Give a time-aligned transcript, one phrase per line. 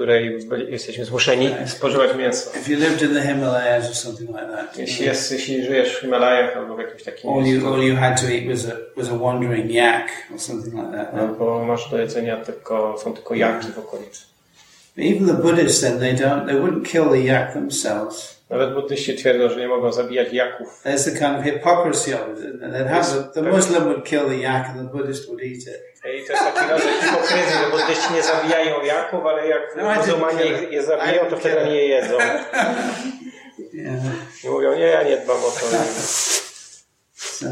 [0.00, 2.50] której jesteśmy zmuszeni spożywać mięso.
[2.60, 6.00] If you lived in the Himalayas or something like that, Jeśli, jest, jeśli żyjesz w
[6.00, 9.08] Himalajach albo w jakimś takim all you all you had to eat was a was
[9.08, 11.16] a wandering yak or something like that.
[11.16, 14.29] no, bo masz do jedzenia tylko, są tylko jaki w okolicy.
[15.02, 18.40] Even the Buddhists then they don't they wouldn't kill the yak themselves.
[18.50, 20.82] Nawet buddyści twierdzą, że nie mogą zabijać jaków.
[20.84, 22.62] There's the kind of hypocrisy of it.
[22.62, 25.58] And they'd have the, the Muslim would kill the yak and the Buddhist would eat
[25.66, 25.80] it.
[26.04, 29.86] I to jest taki rodzaj hipokryzji, że buddyści nie zabijają jaków, ale jak No, I
[29.86, 30.72] didn't muzułmanie it.
[30.72, 32.14] je zabiją, to wtedy je jedzą.
[33.72, 34.02] Yeah.
[34.44, 35.66] I mówią, nie, ja nie dbam o to.
[37.14, 37.46] So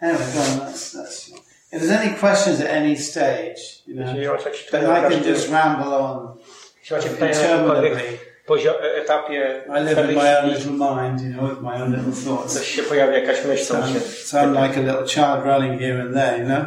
[0.00, 1.30] anyway, on, that's that's
[1.72, 5.12] if there's any questions at any stage, you know, Jeśli masz jakieś then pytania, I
[5.12, 6.36] can just ramble on
[6.82, 8.18] jeśli macie pytania na jakimkolwiek interminably.
[8.46, 11.92] pozio- e- etapie I live in my own little mind, you know, with my own
[11.96, 12.54] little thoughts.
[12.54, 14.00] coś się pojawia, jakaś myśl, So, się...
[14.00, 16.64] so I'm like a little child running here and there, you know.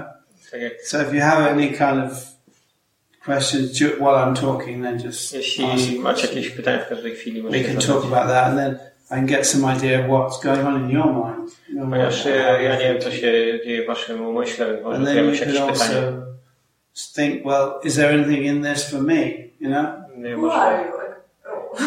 [0.84, 2.12] So if you have any kind of
[3.26, 5.60] questions while I'm talking, then just ask.
[5.74, 8.78] jeśli macie jakieś pytania w każdej chwili, We can talk about that, and then
[9.12, 11.52] I can get some idea of what's going on in your mind.
[11.70, 13.22] You know, Ponieważ what- ja nie wiem, co się
[13.66, 15.98] dzieje w waszym umyśle, może And then pojawią się you jakieś pytania.
[15.98, 19.22] also think, well, is there anything in this for me?
[19.60, 19.86] You know?
[20.18, 20.92] Nie wiem, Who are you?
[21.48, 21.78] Oh.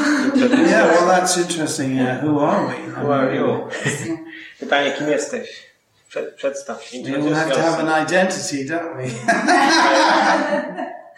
[0.71, 1.97] Yeah, well, that's interesting.
[1.97, 2.75] Yeah, who are we?
[2.93, 3.69] Who are you?
[4.61, 5.67] Pytanie, kim jesteś?
[6.09, 6.99] Przed, przedstaw się.
[7.03, 9.03] We all have to have an identity, don't we?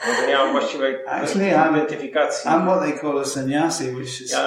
[0.09, 2.51] Może nie mam właściwej Actually, I'm- identyfikacji.
[2.51, 4.39] I'm what they call a sannyasi, which is Ja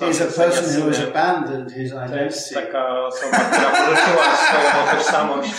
[0.00, 2.54] he's a person who has abandoned his To jest identity.
[2.54, 5.50] taka osoba, która poruszyła swoją tożsamość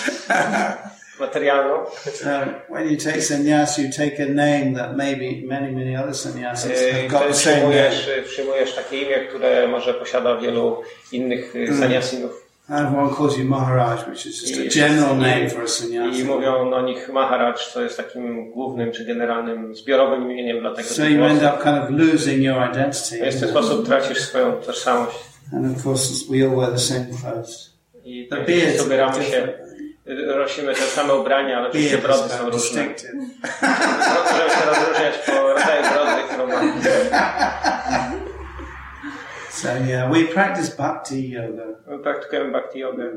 [1.20, 1.86] materialną.
[2.14, 2.30] So
[2.70, 6.92] when you take sannyas, you take a name that maybe many, many other sannyasis E,
[6.94, 7.70] have got the same name.
[7.90, 11.80] przyjmujesz, przyjmujesz takie imię, które może posiada wielu innych Hmm.
[11.80, 12.48] saniasinów.
[12.70, 16.23] Everyone calls you Maharaj, which is just a general name for a I sannyasi.
[16.23, 21.04] mówią o nich Maharaj, co jest takim głównym czy generalnym, zbiorowym imieniem dla tego So
[21.06, 23.32] you end up kind of losing your identity.
[23.32, 25.17] W ten sposób tracisz swoją tożsamość.
[25.54, 27.73] And of course, we all wear the same clothes.
[28.06, 29.48] I The beard is się,
[30.38, 32.52] nosimy te same ubrania, ale oczywiście brody są różne.
[32.52, 33.14] distinctive.
[34.32, 36.73] Możemy się rozróżniać po rodzaju brody, którą mamy.
[39.50, 43.12] So yeah, we practice bhakti yoga, My praktykujemy bhakti yogę,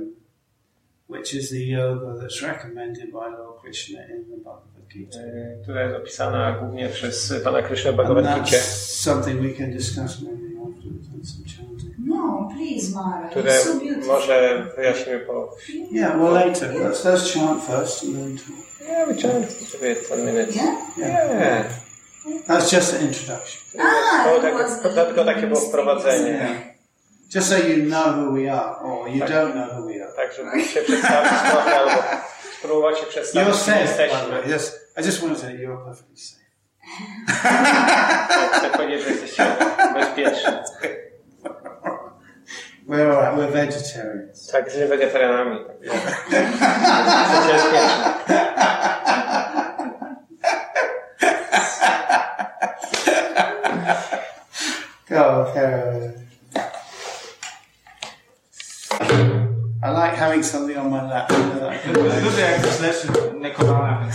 [1.09, 5.19] which is the yoga that's recommended by Lord Krishna in the Bhagavad Gita.
[5.19, 9.71] e, która jest opisana głównie przez Pana Krishna w Bhagavad that's Gita, something we can
[9.73, 11.70] discuss maybe afterwards and some chanting.
[12.07, 13.29] No, please, Mara.
[13.29, 14.07] które It's so beautiful.
[14.07, 15.57] może wyjaśnimy po...
[15.91, 16.71] Yeah, well later.
[16.75, 18.89] Let's, let's chant first and then talk.
[18.89, 20.57] Yeah, we chant sobie 10 minutes.
[20.57, 20.75] Yeah?
[20.99, 21.65] Yeah.
[22.47, 23.61] That's just an introduction.
[23.81, 26.31] Ah, To, tak, was to tylko takie było wprowadzenie.
[26.31, 26.51] Yeah.
[27.35, 29.31] Just so you know who we are, or you Tak.
[29.31, 30.13] don't know who we are.
[30.17, 32.03] Tak, żeby się przedstawić trochę albo
[32.59, 34.29] spróbować się You're przedstawić, kim safe, by the jesteśmy.
[34.31, 34.57] way.
[34.57, 36.41] Yes, I just want to say you're perfectly safe.
[38.59, 39.47] Chcę powiedzieć, że jesteście
[39.95, 40.53] bezpieczni.
[42.91, 44.47] We're alright, we're vegetarians.
[44.47, 45.59] Tak, jesteśmy wegetarianami.
[46.31, 46.47] Tak.
[47.11, 48.05] Jesteście bezpieczni.
[55.09, 56.13] Go, okay.
[59.83, 61.31] I like having something on my lap.
[61.31, 62.25] You know, that kind of thing.
[62.25, 63.09] Lubię jak coś leży
[63.41, 64.15] na kolanach,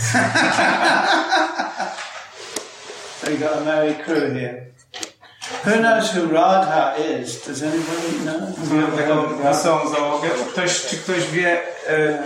[3.20, 4.66] So you got a merry crew here.
[5.64, 7.46] Who knows who Radha is?
[7.46, 8.96] Does anybody know?
[8.96, 10.28] Taką wesołą załogę.
[10.38, 11.52] Czy ktoś, czy ktoś wie,
[11.88, 12.18] e, e,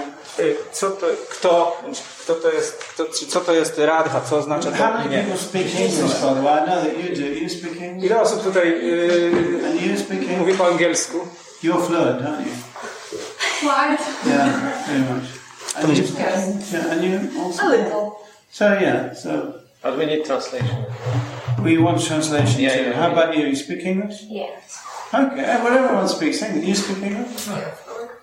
[0.72, 1.82] co to, kto,
[2.24, 5.18] kto to jest, kto, czy co to jest Radha, co oznacza How to many imię?
[5.24, 6.62] people speak English, by the way?
[6.62, 7.26] I know that you do.
[7.40, 8.04] You speak English?
[8.10, 10.38] Ile osób tutaj e, And you speak English?
[10.38, 11.18] mówi po angielsku?
[11.64, 12.52] You're fluent, aren't you?
[13.60, 14.48] Quite Yeah,
[14.86, 15.24] very much.
[15.76, 16.04] And you,
[16.72, 17.62] yeah, and you also?
[17.62, 18.10] A little.
[18.50, 19.28] So yeah, so
[19.82, 20.76] But we need translation.
[21.62, 22.82] We want translation Yeah, too.
[22.82, 23.12] yeah, How yeah.
[23.12, 23.46] about you?
[23.46, 24.22] You speak English?
[24.28, 24.82] Yes.
[25.12, 26.66] Okay, well everyone speaks English.
[26.68, 27.48] You speak English?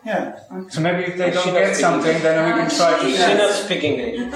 [0.06, 0.40] Yeah.
[0.70, 3.06] So maybe if they She don't get something, then we can try to...
[3.12, 4.34] She not speak English.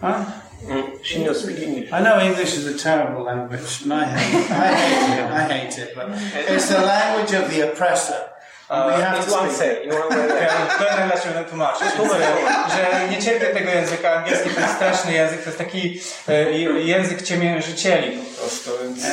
[0.00, 0.24] Huh?
[0.66, 1.92] Mm, She not speak English.
[1.92, 4.50] I know English is a terrible language, and I hate it.
[4.50, 5.30] I hate it.
[5.30, 6.06] I hate it, but
[6.52, 8.18] it's the language of the oppressor.
[8.68, 10.28] Have It's one say, in one way.
[10.78, 11.86] Będę dlaczego tłumaczyć,
[12.76, 14.12] że nie cierpię tego języka.
[14.14, 18.70] Angielski to jest straszny język, to jest taki e, język ciemiężycieli po prostu.
[18.82, 19.04] Więc...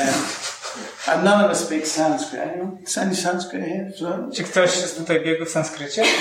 [1.07, 2.41] And, none of us speak Sanskrit.
[2.41, 2.71] Anyone?
[3.01, 3.91] Any Sanskrit here?
[3.97, 4.35] Fluent?
[4.35, 6.03] Czy ktoś jest tutaj biegł w sanskrycie?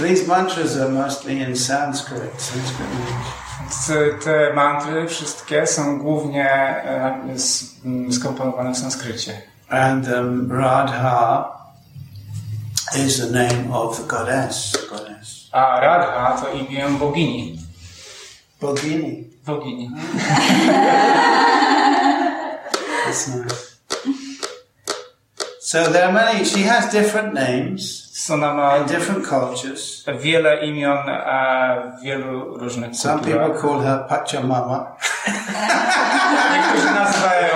[0.00, 2.30] These mantras are mostly in Sanskrit.
[2.38, 3.49] Sanskrit language.
[4.24, 7.34] Te mantry wszystkie są głównie e,
[8.10, 9.42] skomponowane w sanskrycie.
[9.68, 11.50] And um, Radha
[12.96, 14.72] is the name of the goddess.
[14.90, 15.48] goddess.
[15.52, 17.58] A Radha to imię bogini.
[18.60, 19.30] Bogini.
[19.46, 19.90] bogini.
[23.04, 23.70] That's nice.
[25.60, 26.44] So there are many.
[26.44, 30.04] She has different names Ona ma in different cultures.
[30.20, 30.98] wiele imion
[31.98, 34.86] w wielu różnych Some people call her Pachamama,
[36.52, 37.48] Niektórzy nazywają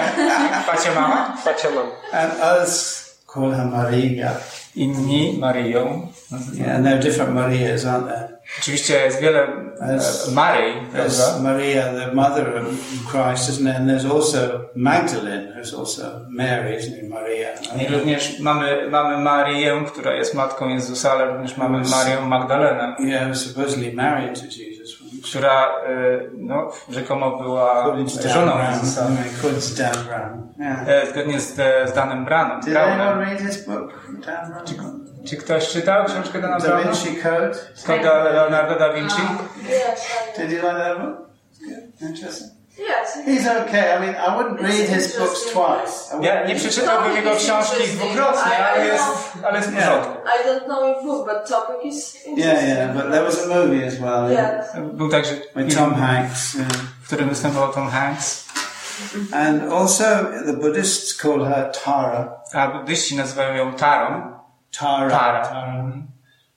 [0.67, 1.87] Pacia Mama, Pacia mam.
[2.13, 4.31] and others call her Maria.
[4.77, 6.09] Inni Marią.
[6.55, 8.29] Yeah, and there are different Marias, aren't there?
[8.61, 9.43] Oczywiście jest wiele
[9.81, 9.99] e,
[10.33, 11.43] Maryi, There's prawda?
[11.43, 12.67] Maria, the mother of
[13.11, 13.77] Christ, isn't there?
[13.77, 14.39] And there's also
[14.77, 17.11] Magdalene, who's also Mary, isn't it?
[17.11, 17.49] Maria.
[17.81, 23.37] I również mamy, mamy Marię, która jest matką Jezusa, ale również mamy Marię Magdalenę, Yeah,
[23.37, 24.74] supposedly married to Jesus.
[25.25, 25.71] Która e,
[26.39, 28.53] no, rzekomo była Dan żoną.
[28.71, 29.07] Jezusa.
[30.59, 30.89] Yeah.
[30.89, 31.55] E, Zgodnie z,
[31.91, 32.61] z Danem Branem.
[32.61, 33.29] Did anyone Brownem.
[33.29, 33.93] read his book,
[34.27, 35.05] Dan Brown?
[35.25, 36.93] Czy ktoś czytał książkę Dana Da Browna?
[36.93, 37.53] Vinci Code.
[37.87, 39.23] Koda Leonardo da Vinci?
[39.23, 41.29] I, Did you like that book?
[41.61, 42.11] Good.
[42.11, 42.54] Interesting.
[42.79, 43.19] Yes.
[43.27, 43.97] He's okay.
[43.97, 46.11] I mean, I wouldn't read his books twice.
[46.13, 49.05] I wouldn't Ja nie read- przeczytałbym jego książki dwukrotnie, ale jest,
[49.45, 50.13] ale jest w porządku.
[50.13, 52.69] I don't know your book, but topic is Yeah, interesting.
[52.79, 54.33] yeah, but there was a movie as well.
[54.33, 54.67] Yes.
[54.93, 56.55] Był także With film, Tom Hanks.
[56.55, 56.69] Yeah.
[57.03, 58.45] w którym występował Tom Hanks.
[59.33, 60.05] And also,
[60.47, 62.41] the Buddhists call her Tara.
[62.55, 64.33] A buddyści nazywają ją Tarą.
[64.79, 65.11] Tara.
[65.11, 65.45] Tara.
[65.47, 65.85] Tara.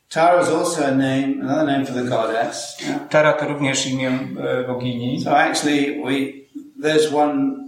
[0.10, 2.78] Tara is also a name, another name for the goddess.
[2.82, 3.00] Yeah.
[3.10, 5.22] Tara to również imię e, bogini.
[5.22, 6.34] So actually, we
[6.82, 7.68] there's one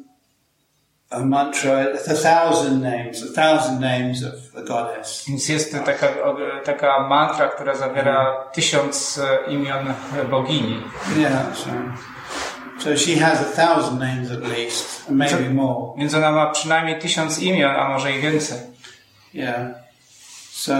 [1.11, 5.25] a mantra, a thousand names, a thousand names of the goddess.
[5.27, 6.07] Więc jest taka,
[6.63, 10.83] taka mantra, która zawiera tysiąc e, imion e, bogini.
[11.17, 11.69] Yeah, so
[12.79, 15.93] so she has a thousand names at least, and maybe more.
[15.97, 18.57] Więc ona ma przynajmniej tysiąc imion, a może i więcej.
[19.33, 19.67] Yeah.
[20.51, 20.73] So,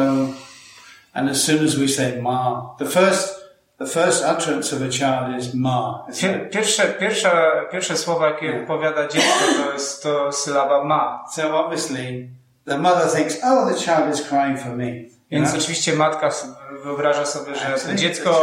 [1.14, 3.40] and as soon as we say ma, the first
[3.80, 6.06] the first utterance of a child is ma.
[6.52, 11.26] Pierwsze, pierwsze, pierwsze słowa, jakie wypowiada dziecko, to jest to sylaba ma.
[11.32, 12.30] So obviously,
[12.66, 14.86] the mother thinks, "Oh, the child is crying for me."
[15.32, 15.62] Więc know?
[15.62, 16.30] oczywiście matka
[16.84, 18.42] wyobraża sobie, że to dziecko,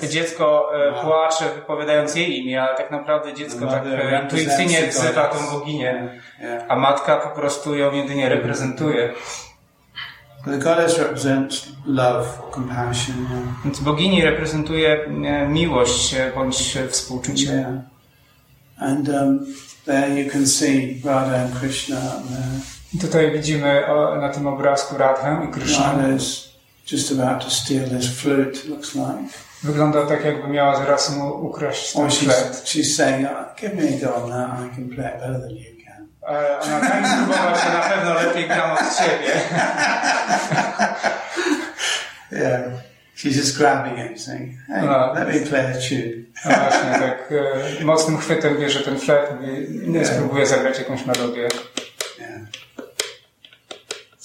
[0.00, 5.28] to dziecko e, płacze wypowiadając jej imię, ale tak naprawdę dziecko tak e, intuicyjnie wzywa
[5.28, 6.64] tą boginię, Yeah.
[6.68, 9.12] a matka po prostu ją jedynie reprezentuje.
[10.44, 13.16] The goddess represents love, compassion.
[13.30, 13.64] Yeah.
[13.64, 17.44] Więc bogini reprezentuje e, miłość e, bądź współczucie.
[17.44, 17.74] yeah.
[18.78, 19.46] And um,
[19.84, 21.96] there you can see Radha and Krishna.
[22.94, 25.92] I tutaj widzimy o, na tym obrazku Radhę i Krishna.
[25.92, 26.50] Radha is
[26.92, 28.68] just about to steal his flute.
[28.68, 29.28] Looks like.
[29.62, 32.62] Wygląda tak, jakby miała zaraz mu ukraść ten she's, flet.
[32.64, 34.50] she's saying, oh, "Give me a go on that.
[34.50, 35.79] I can play it better than you can." E,
[36.38, 39.32] Ona tak spróbować, że na pewno lepiej gram od ciebie.
[42.32, 42.62] Yeah.
[43.16, 45.12] She's just grabbing it, saying, "Hey, Ah.
[45.14, 47.32] let me play a tune." No właśnie, tak
[47.80, 51.48] e, mocnym chwytem bierze ten flet i nie spróbuje zagrać jakąś melodię.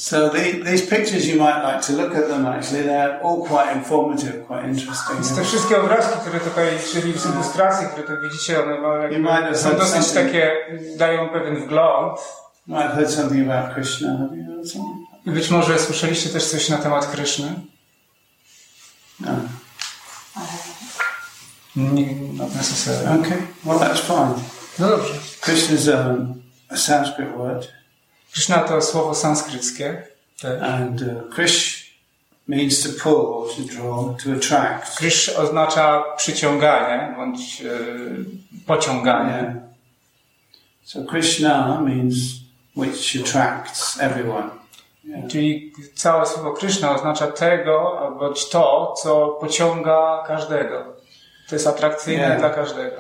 [0.06, 2.46] So the, these pictures, you might like to look at them.
[2.46, 5.16] Actually, they're all quite informative, quite interesting.
[5.16, 10.12] Więc te wszystkie obrazki, które tutaj, czyli ilustracje, które tu widzicie, one ma, są dosyć
[10.12, 10.52] takie,
[10.98, 12.20] dają pewien wgląd.
[12.68, 14.18] You might have heard something about Krishna.
[14.18, 15.08] Have you heard something?
[15.26, 17.54] Być może słyszeliście też coś na temat Kryszny?
[19.20, 19.32] No.
[21.76, 23.22] Nie, not necessarily.
[23.22, 23.48] Okay.
[23.66, 24.34] Well, that's fine.
[24.80, 25.14] No dobrze.
[25.42, 27.68] Krishna is um, a Sanskrit word,
[28.36, 30.04] Kryszna to słowo sanskryckie.
[30.42, 30.62] Tak.
[30.62, 31.86] and uh, Krish
[32.48, 34.98] means to pull to draw, to attract.
[34.98, 37.68] Krysz oznacza przyciąganie bądź e,
[38.66, 39.32] pociąganie.
[39.32, 39.56] Yeah.
[40.84, 42.16] So Krishna means
[42.76, 44.50] which attracts everyone.
[45.04, 45.28] Yeah.
[45.28, 50.96] Czyli całe słowo Kryszna oznacza tego, bądź to, co pociąga każdego.
[51.50, 52.40] To jest atrakcyjne Yeah.
[52.40, 52.96] dla każdego.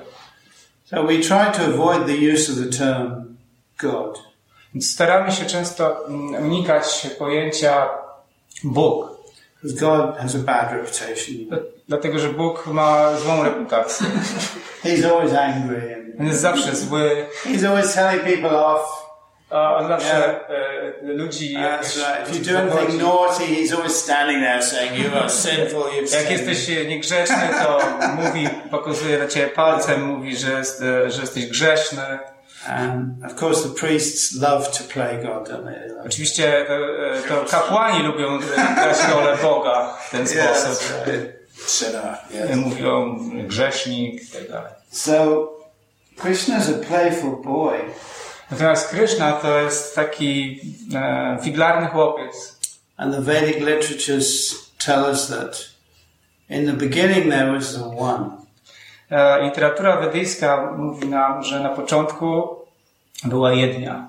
[0.86, 3.36] So we try to avoid the use of the term
[3.78, 4.25] God.
[4.82, 7.90] Staramy się często mm, unikać pojęcia
[8.64, 9.12] Bóg,
[9.64, 11.60] God has a bad reputation.
[11.88, 14.08] dlatego że Bóg ma złą reputację.
[14.84, 19.06] He's always angry On jest zawsze zły, he's always telling people off.
[19.50, 21.54] on zawsze e, ludzi
[26.14, 27.80] Jak jesteś niegrzeczny, to
[28.24, 32.20] mówi, pokazuje na ciebie palcem, mówi, że, jest, e, że jesteś grzeszny.
[36.06, 36.78] Oczywiście e,
[37.18, 40.84] e, to kapłani lubią e, grać rolę Boga w ten sposób.
[41.68, 42.06] Sinner.
[42.06, 42.56] E, Yeah.
[42.56, 44.72] Mówią grzesznik i tak dalej.
[44.92, 45.48] So,
[46.18, 47.80] Krishna's a playful boy.
[48.52, 50.62] Natomiast Kryszna to jest taki
[50.96, 52.56] e, figlarny chłopiec.
[52.98, 54.56] And the Vedic literatures
[54.86, 55.70] tell us that
[56.50, 58.30] in the beginning there was the one.
[59.12, 62.56] E, Literatura wedyjska mówi nam, że na początku
[63.24, 64.08] była jednia.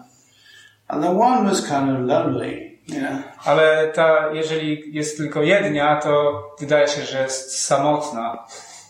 [0.88, 3.22] And the one was kind of lonely, know.
[3.44, 8.30] Ale ta, jeżeli jest tylko jednia, to wydaje się, że jest samotna.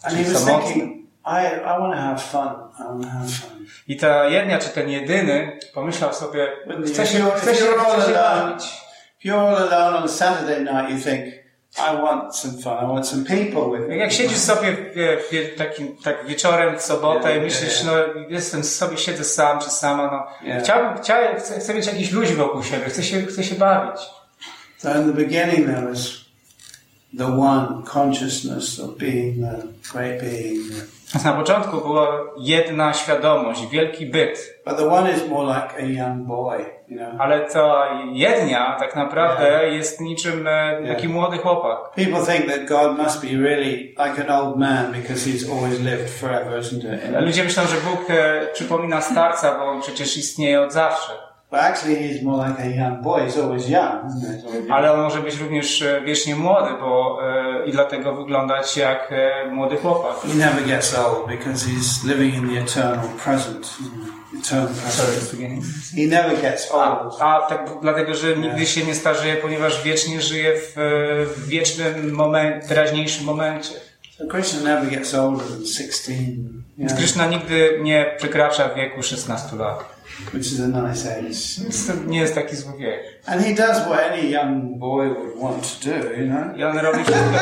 [0.03, 0.73] And Czyli he was samotny.
[0.73, 0.97] thinking,
[1.27, 2.49] I, I want to have fun.
[2.79, 3.67] I want to have fun.
[3.89, 6.49] I ta jednia, czy ten jedyny, pomyślał sobie,
[6.87, 8.87] chce się, chce się, chce się bawić.
[9.25, 11.35] You're all alone on Saturday night, you think,
[11.79, 12.73] I want some fun.
[12.85, 13.97] I want some people with me.
[13.97, 14.77] Jak siedzisz sobie
[15.57, 19.71] takim, tak wieczorem w sobotę Yeah, i myślisz, yeah, no jestem sobie, siedzę sam czy
[19.71, 20.65] sama, no Yeah.
[20.65, 24.01] chciałbym, chciałem, chcę, chcę mieć jakichś ludzi wokół siebie, chcę się, chcę się bawić.
[24.79, 26.11] So in the beginning there was
[27.19, 30.63] the one consciousness of being the great being.
[30.71, 32.09] Więc na początku była
[32.39, 36.59] jedna świadomość, wielki byt, But the one is more like a young boy,
[36.89, 37.21] you know.
[37.21, 41.79] ale ta jednia tak naprawdę jest niczym e, taki młody chłopak.
[41.95, 46.11] People think that God must be really like an old man because he's always lived
[46.11, 47.21] forever, isn't it?
[47.21, 51.26] Ludzie myślą, że Bóg e, przypomina starca, bo on przecież istnieje od zawsze.
[51.51, 53.21] But actually he's more like a young boy.
[53.25, 54.71] He's always young, isn't?
[54.71, 59.51] Ale on może być również e, wiecznie młody, bo e, i dlatego wyglądać jak e,
[59.51, 60.17] młody chłopak.
[60.21, 63.77] He never gets old because he's living in the eternal present.
[64.41, 65.65] Eternal present.
[65.97, 67.15] He never gets A, old.
[67.21, 72.13] a tak dlatego, że nigdy się nie starzeje, ponieważ wiecznie żyje w, e, w wiecznym
[72.13, 73.75] momencie, teraźniejszym momencie.
[74.19, 76.19] So Krishna never gets older than 16, you
[76.79, 79.96] Więc know, Krishna nigdy nie przekracza wieku 16 lat.
[80.35, 81.63] Which is a nice age.
[81.63, 83.01] Więc to nie jest taki zły wiek.
[83.27, 86.57] And he does what any young boy would want to do, you know.
[86.59, 87.39] I on robi wszystko,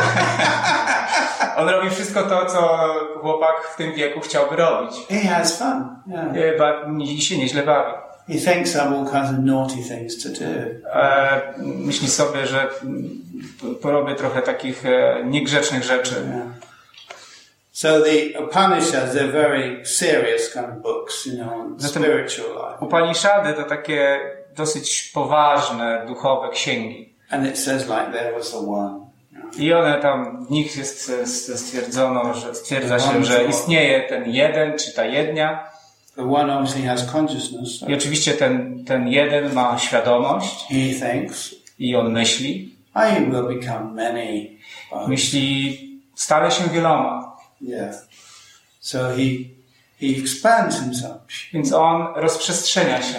[1.61, 2.88] on robi wszystko to, co
[3.21, 4.90] chłopak w tym wieku chciałby robić.
[5.09, 5.97] He has fun.
[6.07, 6.59] Yeah.
[6.59, 7.93] Ba- I się nieźle bawi.
[8.28, 10.47] He thinks of all kinds of naughty things to do.
[11.00, 12.69] E, myśli sobie, że
[13.83, 16.14] porobię trochę takich e, niegrzecznych rzeczy.
[16.14, 16.47] Yeah.
[17.75, 22.81] So the Upanishads, they're very serious kind of books, you know, on Zatem- spiritual life.
[22.81, 24.21] Upanishady to takie
[24.57, 27.14] dosyć poważne, duchowe księgi.
[27.31, 29.00] And it says like there was the one.
[29.59, 31.12] I one tam, w nich jest
[31.57, 35.64] stwierdzono, że stwierdza się, że istnieje ten jeden, czy ta jednia.
[36.16, 37.88] The one obviously has consciousness.
[37.88, 42.75] I oczywiście ten, ten jeden ma świadomość he thinks, i on myśli.
[42.97, 44.47] I will become many.
[45.09, 45.78] Myśli
[46.14, 47.24] stale się wieloma.
[47.64, 47.94] Yeah.
[48.80, 49.50] So he
[50.00, 51.21] he expands himself,
[51.52, 53.18] Więc on rozprzestrzenia się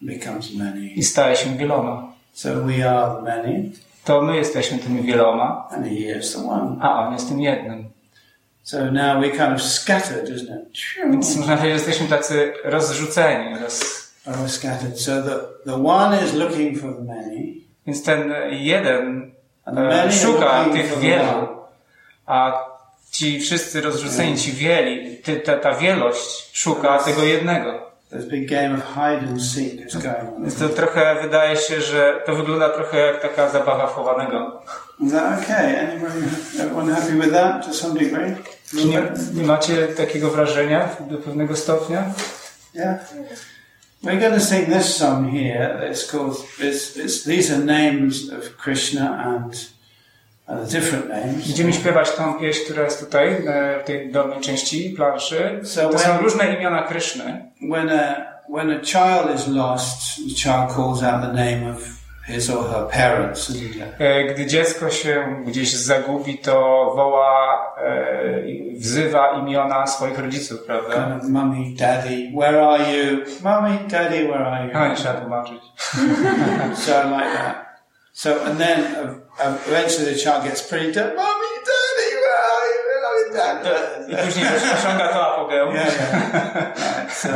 [0.00, 0.86] becomes many.
[0.86, 2.12] i staje się wieloma.
[2.32, 3.70] So we are the many,
[4.04, 6.76] To my jesteśmy tymi wieloma, and he is the one.
[6.80, 7.90] a on jest tym jednym.
[8.62, 10.78] So now we're kind of scattered, isn't it?
[11.10, 13.58] Więc można powiedzieć, że jesteśmy tacy rozrzuceni.
[13.58, 14.00] Roz...
[14.26, 15.00] Oh, scattered.
[15.00, 15.36] So the,
[15.70, 17.54] the one is looking for the many,
[17.86, 19.30] Więc ten jeden
[19.66, 21.48] e, szuka tych wielu,
[22.26, 22.64] a
[23.10, 27.90] ci wszyscy rozrzuceni, ci wieli, ty, ta, ta wielość szuka tego jednego.
[30.42, 34.62] Więc to trochę wydaje się, że to wygląda trochę jak taka zabawa chowanego.
[38.70, 39.02] Czy nie,
[39.34, 42.04] nie macie takiego wrażenia do pewnego stopnia?
[42.74, 43.00] Yeah.
[44.02, 45.90] We're going to sing this song here.
[45.90, 46.36] It's called.
[46.58, 49.70] It's, it's, these are names of Krishna and.
[51.46, 55.60] Będziemy śpiewać tą pieśń, która jest tutaj, e, w tej dolnej części planszy.
[55.62, 57.44] So To są when- różne imiona Kryszny.
[57.72, 58.14] When a
[58.54, 61.78] when a child is lost, the child calls out the name of
[62.26, 63.52] his or her parents?
[63.98, 66.52] E, Gdy dziecko się gdzieś zagubi, to
[66.96, 70.94] woła, e, wzywa imiona swoich rodziców, prawda?
[70.94, 73.18] Kind of, mummy, daddy, where are you?
[73.44, 74.70] Mummy, daddy, where are you?
[74.74, 75.60] No nie trzeba tłumaczyć.
[76.74, 77.69] So like that.
[78.12, 81.14] So and then uh, uh, eventually the child gets pretty dead.
[81.16, 82.80] Mummy, daddy, where are you?
[82.86, 84.14] Where are you, daddy?
[84.14, 85.74] I później osiąga to apogeum.
[85.74, 86.98] Yeah, yeah.
[86.98, 87.28] right, so,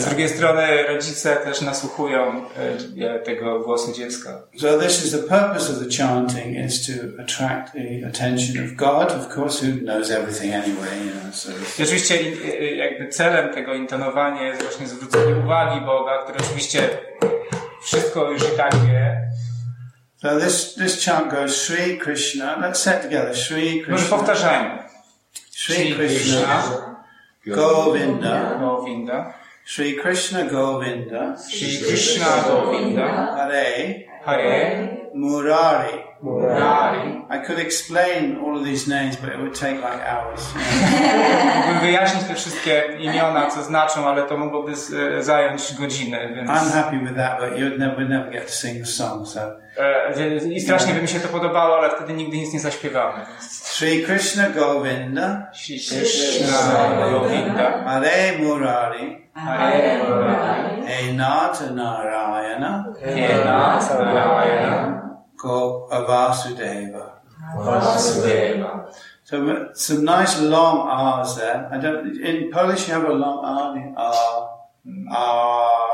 [0.00, 2.42] Z drugiej strony rodzice też nasłuchują
[3.00, 4.42] e, tego głosu dziecka.
[4.60, 6.92] So this is the purpose of the chanting is to
[7.22, 11.06] attract the attention of God, of course, who knows everything anyway.
[11.06, 16.22] You know, so I oczywiście i- jakby celem tego intonowania jest właśnie zwrócenie uwagi Boga,
[16.24, 16.88] który oczywiście
[17.82, 19.30] wszystko już i tak wie.
[20.22, 22.56] so this this chant goes Sri Krishna.
[22.60, 23.36] Let's say it together.
[23.36, 24.89] Sri Może Krishna, powtarzajmy.
[25.60, 27.04] Sri Krishna,
[27.44, 29.34] Govinda, Govinda.
[29.62, 33.06] Sri Krishna Govinda, Sri Krishna Govinda.
[33.36, 36.04] Hare Hare Murari.
[36.22, 37.26] Murari.
[37.28, 40.40] I could explain all of these names, but it would take like hours.
[41.56, 44.72] Mógłbym wyjaśnić te wszystkie imiona, co znaczą, ale to mogłoby
[45.20, 46.50] zająć godziny, więc...
[46.50, 49.28] I'm happy with that, but you'd never, would never get to sing the song.
[49.28, 49.40] So,
[50.54, 53.26] I strasznie by mi się to podobało, ale wtedy nigdy nic nie zaśpiewamy.
[53.40, 56.56] Sri Krishna Govinda, Shri Krishna
[57.10, 65.02] Govinda, Hare Murari, Hare Murari, He Nata Narayana, He Nata Narayana,
[65.42, 67.20] Go Vasudeva.
[67.56, 68.84] Vasudeva.
[69.24, 69.36] So
[69.74, 71.68] some nice long R's there.
[71.72, 72.16] I don't.
[72.20, 73.94] In Polish, you have a long R.
[73.96, 74.49] R.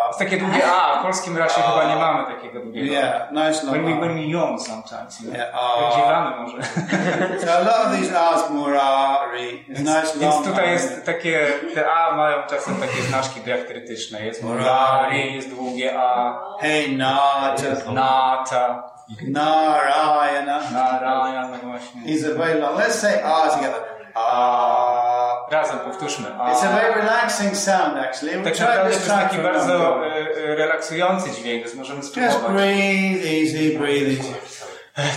[0.09, 2.93] Jest takie długie A, w polskim raczej chyba nie mamy takiego długiego.
[2.93, 5.21] Yeah, nice long When we, when we sometimes.
[5.21, 5.39] you know.
[5.39, 6.57] Yeah, może.
[7.41, 11.93] So a lot of these R's, Murari, is nice Więc long tutaj jest takie, te
[11.93, 14.27] A mają czasem takie znaczki diakrytyczne.
[14.27, 18.83] Jest Murari, jest długie A, Hey Nata Nata,
[19.29, 20.61] Narayana.
[20.71, 22.03] Narayana właśnie.
[22.07, 22.79] These are very long.
[22.79, 23.96] Let's say R together.
[24.19, 25.47] Ah.
[25.51, 26.27] Razem powtórzmy.
[26.29, 26.81] It's a A.
[26.81, 28.33] very relaxing sound, actually.
[28.37, 32.11] We'll Tak naprawdę to jest taki a bardzo e, e, relaksujący dźwięk, więc możemy Just
[32.11, 32.53] spróbować.
[32.53, 34.35] breathe easy, breathe easy.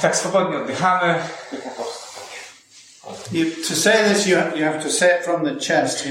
[0.01, 1.15] Tak swobodnie oddychamy.
[3.31, 6.05] You, to say this, you, you have to say it from the chest.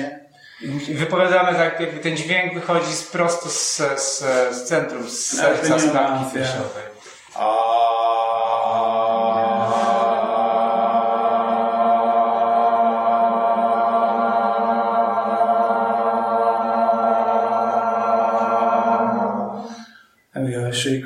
[0.61, 4.19] I Wypowiadamy tak, jakby ten dźwięk wychodzi z, prosto z, z,
[4.57, 6.49] z centrum, z serca, z klatki mouth, yeah.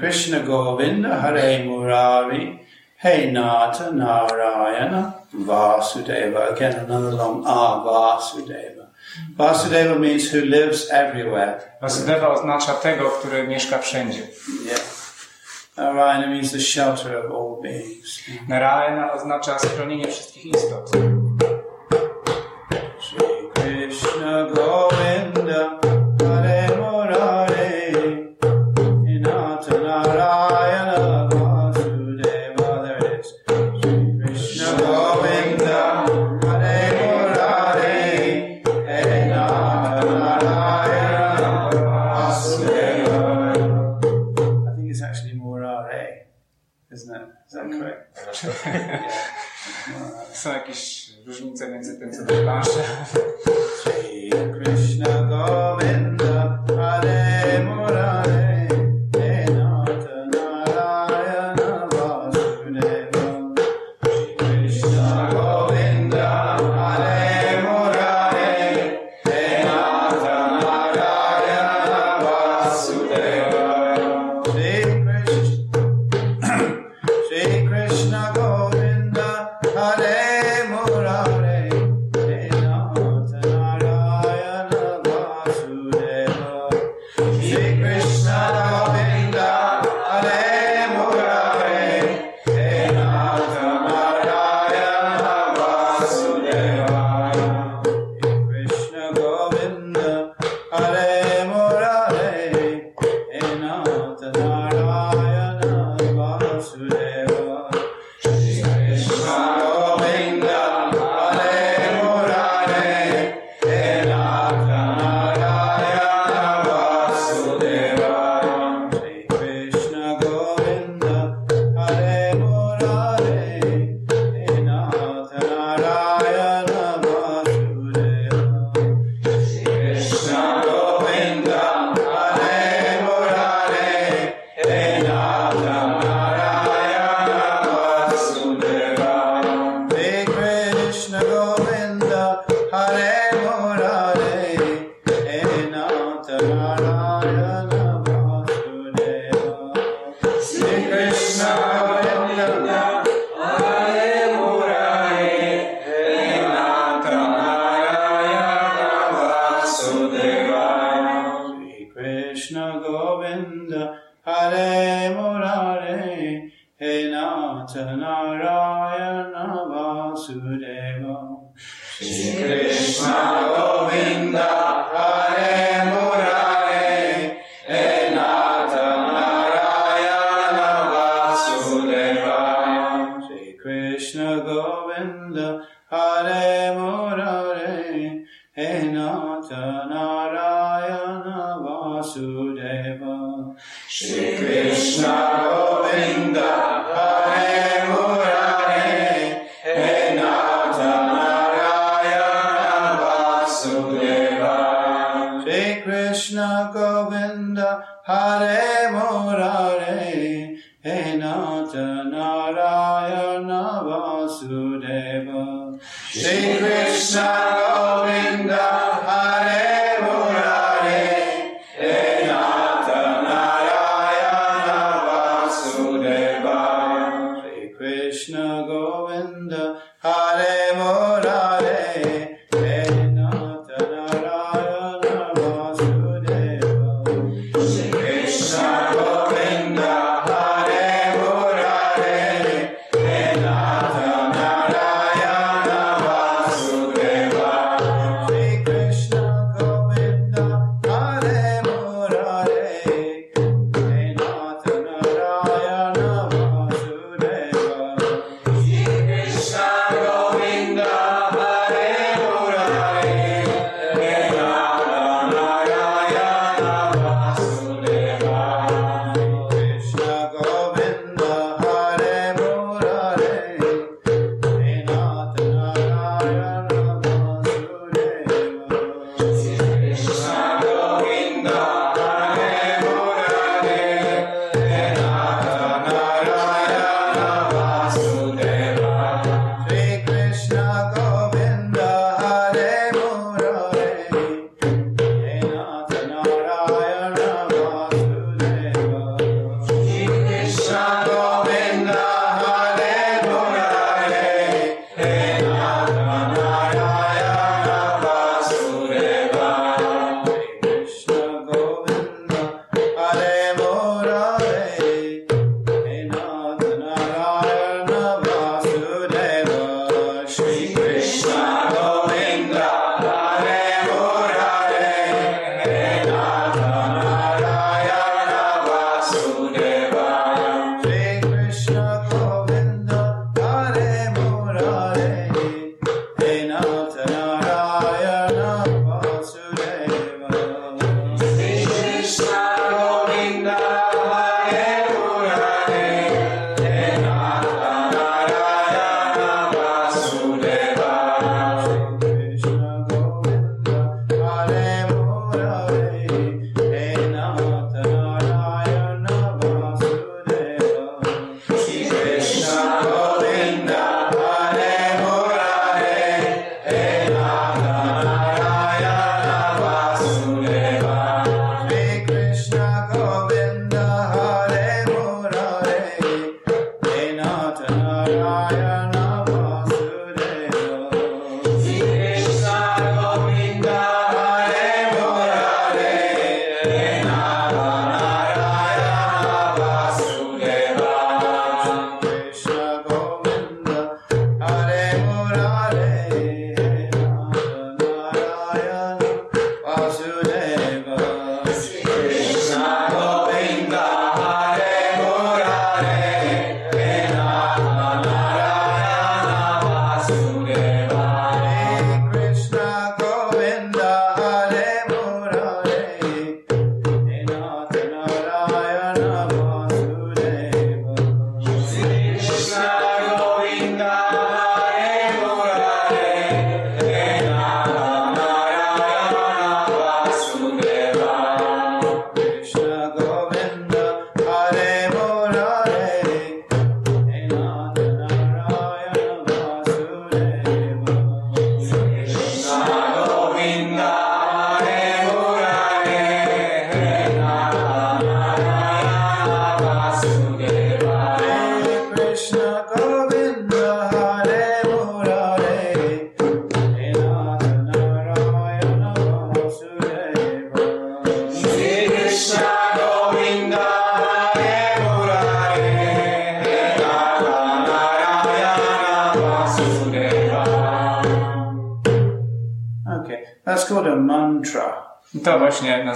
[0.02, 2.58] Krishna Govinda Hare Murari
[2.96, 6.50] Hey Nata Narayana Vasudeva.
[6.50, 8.88] Again, another long R, Vasudeva.
[9.36, 11.78] Vasudeva means who lives everywhere.
[11.80, 14.22] Vasudeva oznacza tego, który mieszka wszędzie.
[14.66, 14.80] Yeah.
[15.76, 18.20] Narayana means the shelter of all beings.
[18.48, 20.90] Narayana oznacza schronienie wszystkich istot.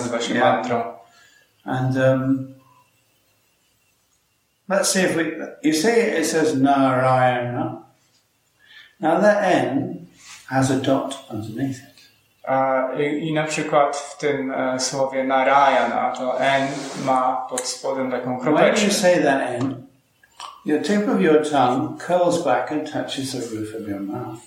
[0.06, 0.56] Nazywa się Yeah.
[0.56, 0.96] mantrą.
[1.64, 2.54] And um,
[4.68, 5.24] let's see if we.
[5.62, 7.82] You see, it says Narayana.
[9.00, 10.06] Now the N
[10.48, 11.96] has a dot underneath it.
[12.48, 16.68] A, i, I na przykład w tym e, słowie Narayana to N
[17.04, 19.86] ma pod spodem taką When you say that N,
[20.64, 24.40] your tip of your tongue curls back and touches the roof of your mouth.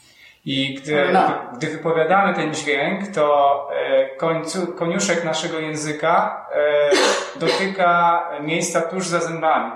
[0.46, 1.14] I gdy,
[1.58, 9.20] gdy wypowiadamy ten dźwięk, to e, końcu, koniuszek naszego języka e, dotyka miejsca tuż za
[9.20, 9.72] zębami.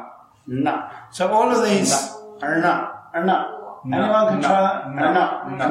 [0.48, 0.90] Na.
[1.12, 2.10] So all of these
[2.42, 3.64] are not, are.
[3.86, 5.70] Anyone can no, try no, no, no,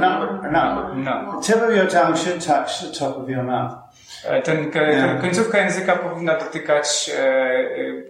[0.51, 0.95] no.
[0.95, 1.41] no.
[1.41, 3.73] The tip of your tongue should touch the top of your mouth.
[4.25, 5.19] E, Ten, Nie.
[5.21, 7.11] końcówka języka powinna dotykać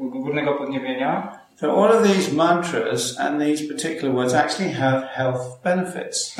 [0.00, 1.32] górnego podniebienia.
[1.62, 6.34] So all of these mantras and these particular words actually have health benefits.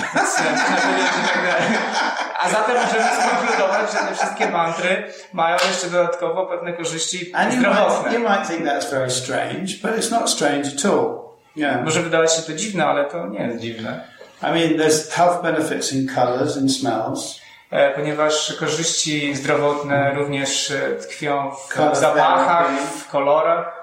[2.38, 7.60] A zatem możemy skonkludować, że te wszystkie mantry mają jeszcze dodatkowo pewne korzyści And you
[7.60, 8.18] might, you zdrowotne.
[8.18, 11.20] might think that's very strange, but it's not strange at all.
[11.56, 11.84] Yeah.
[11.84, 14.00] Może wydawać się to dziwne, ale to nie jest dziwne.
[14.42, 17.40] I mean, there's health benefits in colors and smells.
[17.70, 21.50] E, Ponieważ korzyści zdrowotne również e, tkwią
[21.92, 23.82] w zapachach, w kolorach,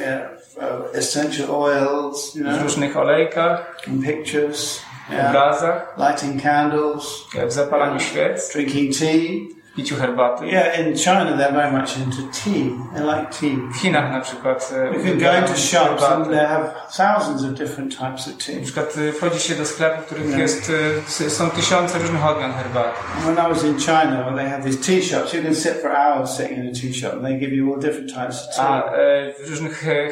[0.00, 0.39] Yeah,
[0.94, 7.52] essential oils, you w know, różnych olejkach, in pictures, w yeah, obrazach, lighting candles, w
[7.52, 9.59] zapalaniu świec, drinking tea.
[9.70, 10.46] W piciu herbaty.
[10.46, 12.70] Yeah, in China they're very much into tea.
[12.94, 13.56] They like tea.
[13.74, 17.50] W Chinach na przykład e, You can go into shops and they have thousands of
[17.50, 18.56] different types of tea.
[18.56, 20.72] Na przykład e, wchodzi się do sklepów, w których jest,
[21.26, 22.98] e, są tysiące różnych odmian herbaty.
[23.24, 25.90] When I was in China, where they have these tea shops, you can sit for
[25.96, 28.82] hours sitting in a tea shop, and they give you all different types of A
[28.82, 28.96] tea.
[28.96, 30.08] e, w różnych he,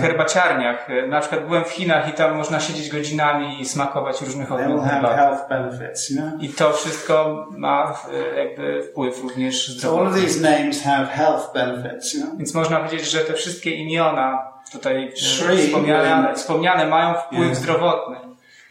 [0.00, 0.86] herbaciarniach.
[1.08, 5.16] Na przykład byłem w Chinach i tam można siedzieć godzinami i smakować różnych odmian herbaty.
[6.40, 7.94] I to wszystko ma
[8.36, 10.22] jakby wpływ również zdrowotny.
[10.22, 12.38] these names have health benefits, you know.
[12.38, 15.66] Więc można powiedzieć, że te wszystkie imiona tutaj e, Shri.
[15.66, 17.54] wspomniane, wspomniane mają wpływ Nie.
[17.54, 18.16] zdrowotny.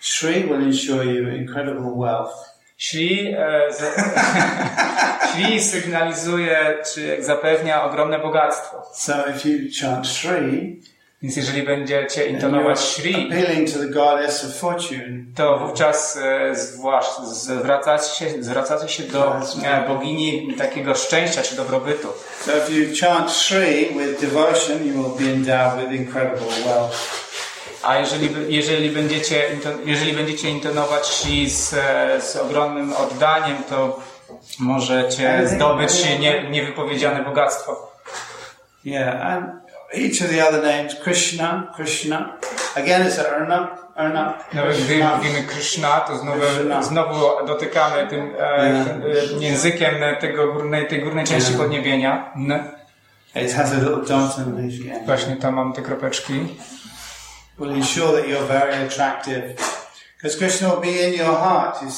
[0.01, 2.49] Shri will ensure you incredible wealth.
[2.77, 3.81] Szli, e, z,
[5.35, 8.77] szli sygnalizuje, czy zapewnia ogromne bogactwo.
[8.93, 10.81] So if you chant Shri,
[11.21, 13.29] Więc jeżeli będziecie intonować Shri,
[15.35, 22.07] to wówczas e, zwłasz- zwracacie się, zwracacie się do e, bogini takiego szczęścia czy dobrobytu.
[22.45, 26.95] So if you chant Shri with devotion, you will be endowed with incredible wealth.
[27.83, 29.43] A jeżeli, jeżeli, będziecie,
[29.85, 33.99] jeżeli będziecie intonować Shri z, e, z ogromnym oddaniem, to
[34.59, 37.91] możecie zdobyć nie, niewypowiedziane bogactwo.
[38.85, 39.45] Yeah, and
[39.93, 42.37] each of the other names, Krishna, Krishna.
[42.75, 44.33] Again, it's Arnab, Arnab.
[44.53, 45.15] Nawet gdy Krishna.
[45.17, 46.83] mówimy Krishna, to znowu, Krishna.
[46.83, 48.95] znowu dotykamy tym e, e,
[49.39, 51.61] językiem tego górnej, tej górnej części Yeah.
[51.63, 52.31] podniebienia.
[52.35, 52.63] N.
[53.35, 55.05] It has a little dot end.
[55.05, 56.33] Właśnie tam mam te kropeczki.
[57.59, 59.53] Will ensure that you're very attractive.
[60.21, 60.73] Krishna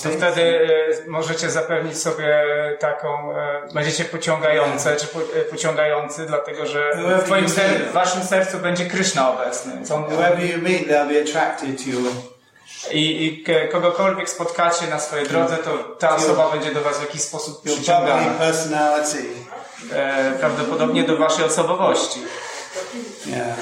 [0.04, 0.68] To wtedy
[1.08, 2.44] możecie zapewnić sobie
[2.80, 5.08] taką, e, będziecie pociągające, czy
[5.40, 9.86] e, pociągający, dlatego że w, twoim ser, w waszym sercu będzie Kryszna obecny.
[12.92, 17.22] I, I kogokolwiek spotkacie na swojej drodze, to ta osoba będzie do was w jakiś
[17.22, 18.22] sposób przyciągana.
[19.94, 22.20] E, prawdopodobnie do waszej osobowości.
[23.26, 23.58] Yeah.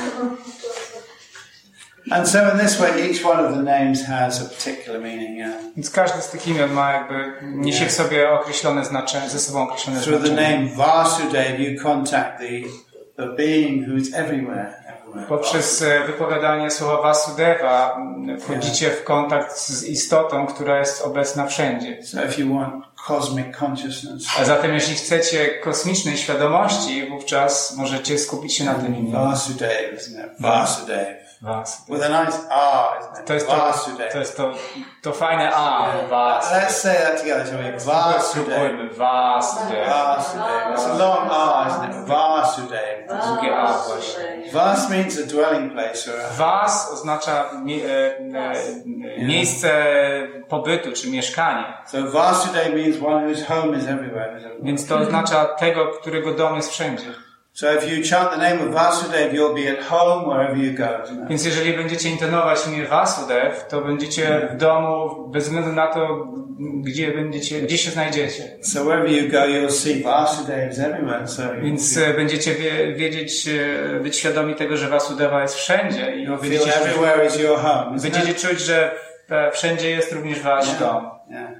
[2.11, 5.37] And so in this way, each one of the names has a particular meaning.
[5.37, 5.53] Yeah.
[5.75, 10.01] Więc każdy z tych imion ma jakby, niesie w sobie określone znaczenie, ze sobą określone
[10.01, 10.57] Through the znaczenie.
[10.57, 12.45] name Vasudev, you contact the,
[13.17, 14.73] the being who is everywhere.
[15.29, 17.97] Poprzez e, wypowiadanie słowa Vasudeva
[18.39, 22.03] wchodzicie w kontakt z istotą, która jest obecna wszędzie.
[22.03, 28.57] So if you want cosmic consciousness, A zatem jeśli chcecie kosmicznej świadomości, wówczas możecie skupić
[28.57, 29.11] się na tym imieniu.
[29.11, 31.89] Vasudev, isn't Vasudev.
[31.89, 31.89] Vasudeva.
[31.89, 33.25] With a nice R, isn't it?
[33.25, 34.11] To jest to, Vasudev.
[34.11, 34.53] to, jest to,
[35.01, 35.91] to fajne A.
[36.09, 36.51] Vas.
[36.51, 37.71] Let's say that together, shall we?
[37.71, 38.97] Vasudev.
[38.97, 40.15] Vasudeva.
[40.17, 40.73] Vasudev.
[40.73, 42.07] It's a long R, isn't it?
[42.07, 43.07] Vasudev.
[43.07, 44.51] Drugie A właśnie.
[44.53, 48.17] Vas means a dwelling place or a Was oznacza mie, e,
[49.17, 49.71] e, miejsce
[50.47, 51.63] pobytu czy mieszkanie.
[51.85, 54.37] So Vasudev means one whose home is everywhere.
[54.37, 54.63] is everywhere.
[54.65, 57.28] Więc to oznacza tego, którego dom jest wszędzie.
[61.29, 66.27] Więc jeżeli będziecie intonować imię Vasudev, to będziecie w domu bez względu na to,
[66.59, 68.57] gdzie będziecie, gdzie się znajdziecie.
[68.61, 71.27] So wherever you go, you'll see Vasudev is everywhere.
[71.27, 76.27] So Więc e, będziecie wie, wiedzieć, e, być świadomi tego, że Vasudeva jest wszędzie i
[76.27, 77.97] będziecie, everywhere is your home.
[78.01, 78.91] będziecie czuć, że
[79.29, 81.09] e, wszędzie jest również wasz dom.
[81.29, 81.51] Yeah.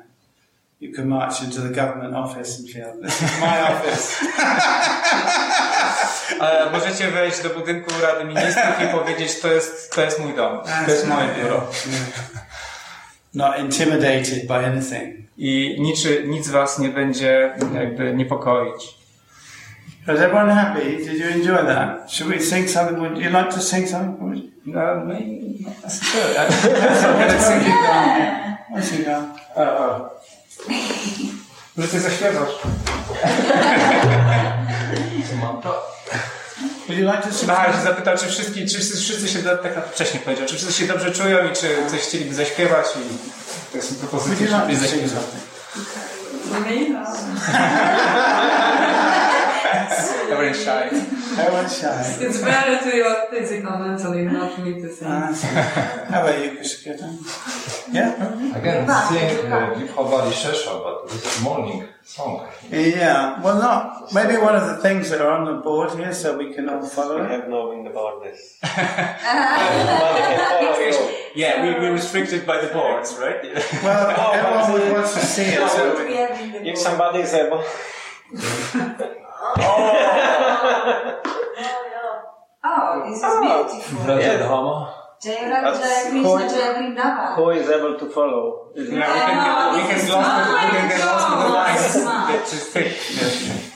[0.82, 4.26] You can march into the government office and feel this is my office.
[6.74, 10.92] Możecie wejść do budynku Rady Ministrów i powiedzieć, to jest, to jest mój dom, to
[10.92, 11.68] jest moje biuro.
[13.34, 15.16] Not intimidated by anything.
[15.38, 19.00] I niczy, nic was nie będzie jakby niepokoić.
[20.04, 20.98] Is everyone happy?
[20.98, 22.12] Did you enjoy that?
[22.12, 23.00] Should we sing something?
[23.00, 24.52] Would you like to sing something?
[24.66, 26.36] No, no i that's good.
[26.36, 27.74] Let's sing it.
[28.76, 29.24] I'll sing that.
[29.56, 30.10] O, o.
[31.78, 32.50] Że ty zaśpiewasz.
[36.90, 40.48] You like to się zapytał, czy wszyscy, czy wszyscy, wszyscy się, do, tak wcześniej powiedział,
[40.48, 44.78] czy wszyscy się dobrze czują i czy coś chcieliby zaśpiewać i to propozycja, like żeby
[44.78, 45.24] zaśpiewać.
[50.30, 50.38] something?
[50.38, 51.42] Very shy.
[51.42, 52.18] Everyone's shy.
[52.26, 55.08] It's better to your physical mentally, not me to sing.
[55.08, 55.34] Ah,
[56.10, 57.08] How about you, Kushikata?
[57.94, 58.54] Yeah?
[58.56, 62.48] I can sing uh, Vibhavali Shesha, but it's morning song.
[62.72, 63.42] Yeah.
[63.42, 64.14] Well, not.
[64.14, 66.86] Maybe one of the things that are on the board here so we can all
[66.86, 67.32] follow I it.
[67.32, 68.58] have knowing about this.
[68.64, 71.16] Nobody can follow you.
[71.36, 73.40] Yeah, we, we're restricted by the boards, right?
[73.84, 75.70] Well, everyone would want to see it.
[75.70, 77.64] So What we have in the If somebody is able,
[79.42, 79.99] Oh,
[83.10, 83.42] this is oh.
[83.42, 84.20] beautiful.
[84.20, 84.40] Yeah.
[84.40, 84.94] Dhama.
[85.24, 87.36] Jayara That's Jaya Krishna quite- Jaya Vrindava.
[87.36, 88.72] who is able to follow?
[88.76, 91.86] Is Yeah, we can, we can get lost, we can get lost in the lines.
[91.92, 92.40] Smart.
[92.50, 93.76] Just thick.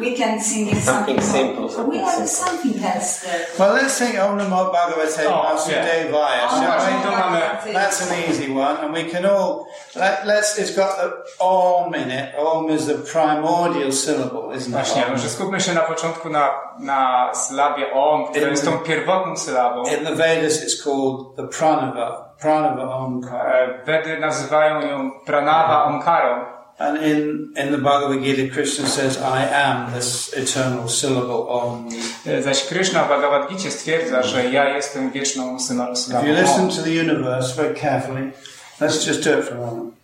[0.00, 0.10] Yeah.
[0.10, 2.46] We can sing Something something, simple, something we have simple.
[2.46, 3.46] something else there.
[3.58, 7.72] Well, let's sing Om Namo Bhagavate Oh, Vasudevaya, Oh, shall we?
[7.72, 9.66] That's an easy one, and we can all.
[9.96, 10.58] Let, let's.
[10.58, 12.34] It's got the Om in it.
[12.38, 14.76] Om is the primordial syllable, isn't it?
[14.76, 15.12] Właśnie, Om.
[15.12, 19.82] może skupmy się na początku na, na sylabie OM, która jest tą pierwotną sylabą.
[19.82, 22.30] In the Vedas, it's called the Pranava.
[22.40, 23.52] Pranava Omkara.
[23.54, 26.59] E, Wedy nazywają ją Pranava Omkarą.
[26.80, 31.88] And in, in the Bhagavad Gita, Krishna says, I am this eternal syllable Om.
[32.26, 36.34] E, Zaś Krishna w Bhagavad Gita stwierdza, że ja jestem wieczną syna- If sylabą you
[36.34, 38.32] listen to the universe very carefully,
[38.80, 39.94] let's just do it for a moment.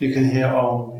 [0.00, 0.90] You can hear Om.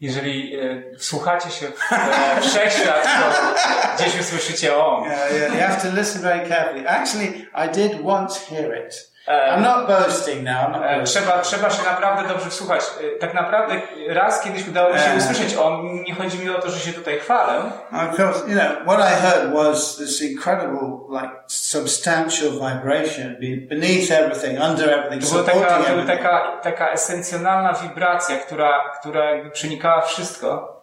[0.00, 5.04] Jeżeli e, wsłuchacie się w e, wszechświat, to gdzieś usłyszycie OM.
[5.04, 6.88] Yeah, yeah, you have to listen very carefully.
[6.88, 9.10] Actually, I did once hear it.
[9.28, 10.52] I'm not boasting now.
[10.52, 11.06] I'm not E, boasting.
[11.24, 12.80] Trzeba, trzeba się naprawdę dobrze wsłuchać.
[12.80, 15.16] E, Tak naprawdę raz kiedyś udało mi się E.
[15.16, 16.02] usłyszeć OM.
[16.04, 17.62] Nie chodzi mi o to, że się tutaj chwalę,
[17.92, 24.10] Of course, you know, what I heard was this incredible, like, substantial vibration be- beneath
[24.10, 26.22] everything, under everything, To była supporting taka, była everything.
[26.22, 30.75] taka, taka esencjonalna wibracja, która, która jakby przenikała wszystko.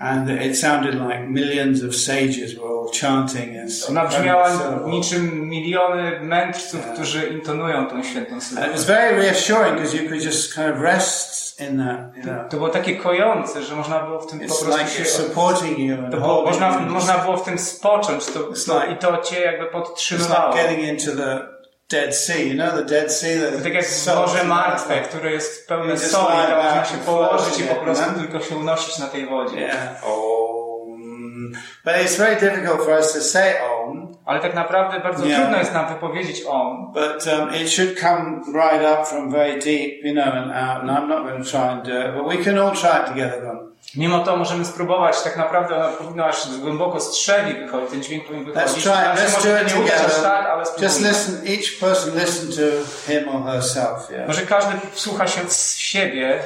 [0.00, 3.88] And it sounded like millions of sages were all chanting this.
[3.90, 4.48] Ona brzmiała
[4.86, 10.24] niczym miliony mędrców, którzy intonują tą świętą And it was very reassuring because you could
[10.24, 12.48] just kind of rest in that, you know.
[12.50, 15.02] To było takie kojące, że można było w tym po It's prostu like się...
[15.02, 18.80] it's supporting you and To było, można, można było w tym spocząć to, It's to,
[18.80, 20.54] like- i to cię jakby It's podtrzymywało.
[20.56, 21.57] like getting into the
[21.90, 22.48] Dead Sea.
[22.48, 23.40] You know the Dead Sea?
[23.40, 23.84] To The tak jak
[24.16, 28.26] Morze Martwe, które jest pełne soli, lie tam można się położyć i po prostu nie?
[28.26, 29.60] tylko się unosić na tej wodzie.
[29.60, 30.04] Yeah.
[30.04, 31.52] Om.
[31.84, 34.08] But it's very difficult for us to say Om.
[34.24, 35.36] Ale tak naprawdę bardzo Nie.
[35.36, 36.92] trudno jest nam wypowiedzieć on.
[36.92, 40.82] But um, it should come right up from very deep, you know, and out.
[40.82, 43.06] And I'm not going to try and do it, but we can all try it
[43.06, 43.40] together.
[43.42, 43.67] Then.
[43.94, 48.46] Mimo to możemy spróbować, tak naprawdę ona powinna aż głęboko strzeli wychodzić, ten dźwięk powinien
[48.46, 48.82] Let's wychodzić.
[48.82, 48.92] try.
[48.92, 50.82] Nam się Let's może do it aż tak, ale together.
[50.82, 51.34] Just listen.
[51.46, 54.10] Each person listen to him or herself.
[54.10, 54.26] Yeah.
[54.28, 56.44] Może każdy wsłucha się w siebie.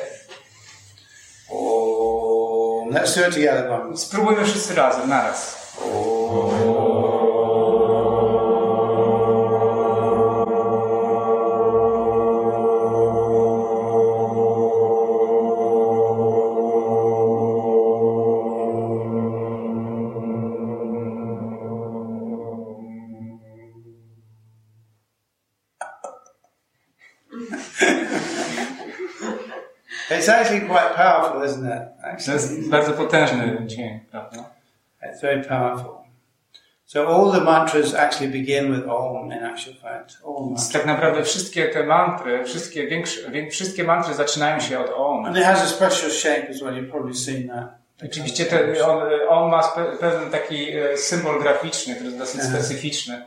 [1.50, 2.90] Om.
[2.90, 3.80] Let's do it together.
[3.96, 5.62] Spróbujmy wszyscy razem, naraz.
[5.76, 6.61] It's
[32.26, 34.44] To jest bardzo potężny dźwięk, prawda?
[35.02, 36.02] it's very powerful.
[36.84, 39.32] So all the mantras actually begin with Om.
[39.32, 44.60] In actual fact, all tak naprawdę wszystkie te mantry, wszystkie, większe, wię- wszystkie mantry zaczynają
[44.60, 45.24] się od OM.
[45.24, 46.74] And it has a special shape as well.
[46.74, 47.82] You've probably seen that.
[48.06, 49.62] Oczywiście te, on, on ma
[50.00, 53.22] pewien taki e, symbol graficzny, który jest dosyć specyficzny.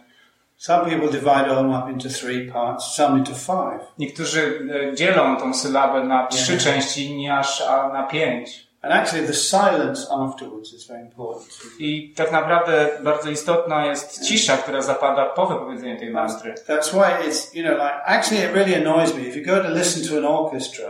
[0.58, 3.82] Some people divide Om up into three parts, some into five.
[3.98, 6.60] Niektórzy e, dzielą tą sylabę na trzy Nie.
[6.60, 7.60] części, inni aż
[7.94, 8.68] na pięć.
[8.86, 11.48] And actually, the silence afterwards is very important.
[11.80, 16.56] I tak naprawdę bardzo istotna jest cisza, która zapada po wypowiedzeniu tej mantry.
[16.68, 19.22] That's why it's, you know, like, actually, it really annoys me.
[19.22, 20.88] If you go to listen to an orchestra,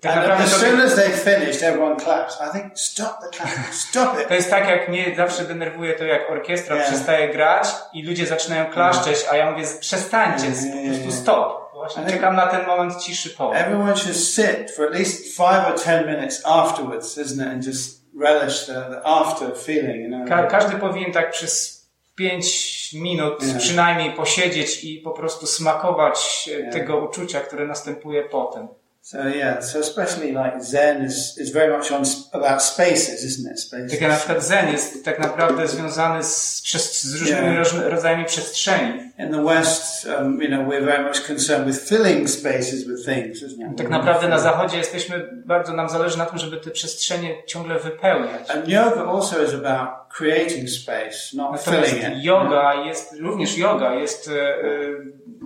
[0.00, 2.38] Tak and naprawdę as soon as they've finished, everyone claps.
[2.40, 4.28] I think, stop the clapping, stop it.
[4.28, 6.82] to jest tak, jak mnie zawsze denerwuje to, jak orkiestra Nie.
[6.82, 11.67] przestaje grać i ludzie zaczynają klaszczeć, a ja mówię, przestańcie, po prostu stop.
[11.78, 13.54] Właśnie czekam na ten moment ciszy po.
[13.56, 17.48] Everyone should sit for at least five or ten minutes afterwards, isn't it?
[17.52, 20.28] And just relish the, the after feeling, you know.
[20.28, 21.78] Ka każdy powinien tak przez
[22.14, 23.54] pięć minut Nie.
[23.54, 26.72] przynajmniej posiedzieć i po prostu smakować Nie.
[26.72, 28.68] tego uczucia, które następuje potem.
[29.02, 32.02] So yeah, so especially like Zen is, is very much on
[32.32, 33.60] about spaces, isn't it?
[33.60, 33.90] Spaces.
[33.90, 36.62] Tak na przykład Zen jest tak naprawdę związany z,
[37.02, 37.72] z różnymi Yeah.
[37.86, 39.07] rodzajami przestrzeni.
[39.18, 40.04] In the West,
[40.40, 43.78] you know, we're very much concerned with filling spaces with things, isn't it?
[43.78, 48.50] Tak naprawdę na Zachodzie jesteśmy, bardzo nam zależy na tym, żeby te przestrzenie ciągle wypełniać.
[48.50, 52.24] And yoga also is about creating space, not Natomiast filling it.
[52.24, 54.64] yoga jest, również yoga jest, e, e,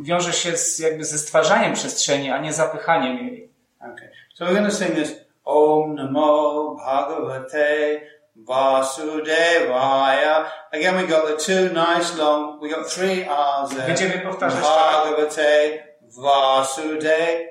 [0.02, 3.48] wiąże się z, jakby ze stwarzaniem przestrzeni, a nie zapychaniem jej.
[3.80, 4.10] Okay.
[4.34, 5.14] So we're going to sing this
[5.44, 8.00] Om Namo Bhagavate
[8.49, 10.34] Vasudevaya.
[10.72, 13.86] Again, we got the two nice long, we got three R's there.
[13.86, 14.61] Będziemy powtarzać.
[14.62, 15.78] Bhagavate
[16.18, 17.49] Vasudevaya.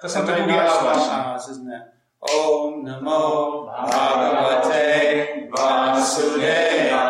[0.00, 0.98] To są te długie nice long.
[1.36, 1.82] R's, isn't it?
[2.20, 7.00] Om Namo Bhagavate Vasudevaya.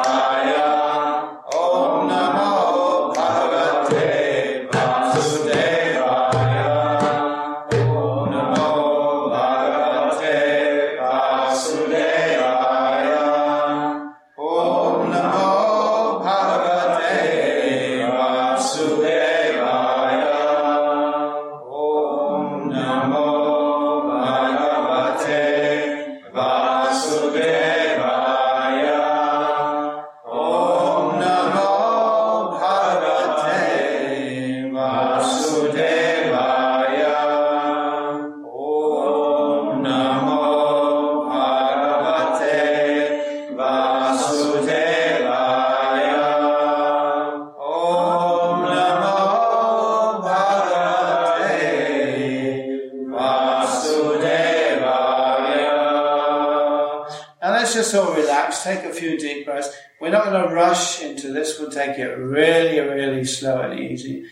[63.21, 64.23] Really, slow and easy,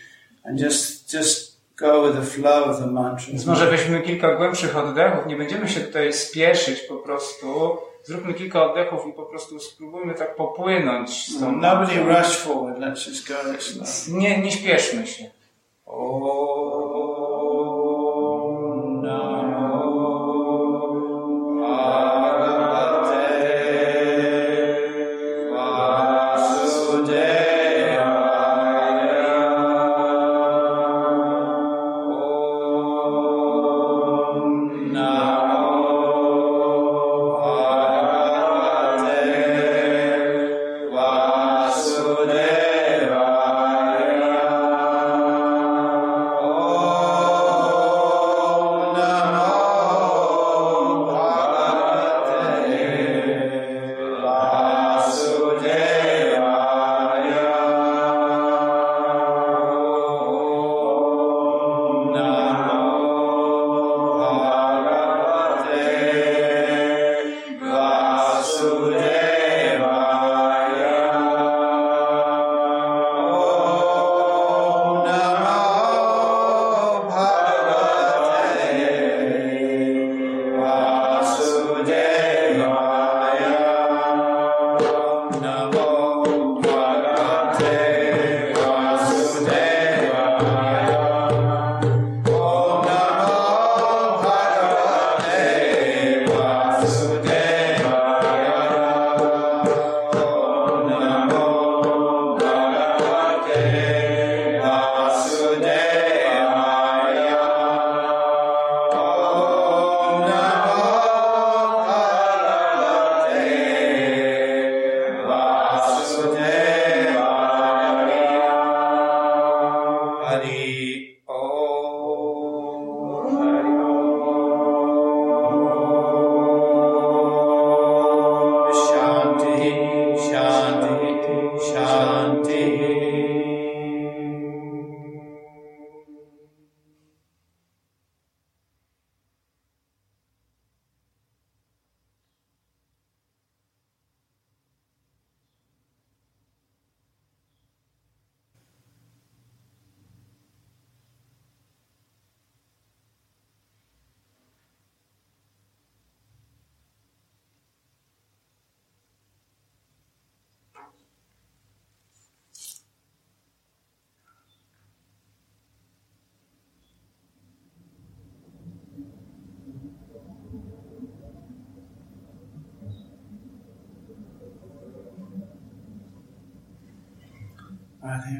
[0.43, 3.27] and just just go with the flow of the mantra.
[3.27, 7.77] Więc może weźmy kilka głębszych oddechów, nie będziemy się tutaj spieszyć po prostu.
[8.03, 12.17] Zróbmy kilka oddechów i po prostu spróbujmy tak popłynąć z tą Nobody mantrą.
[12.19, 12.79] rush forward.
[12.79, 14.07] Let's just go slow.
[14.17, 15.23] Nie, nie śpieszmy się.
[15.85, 16.23] Om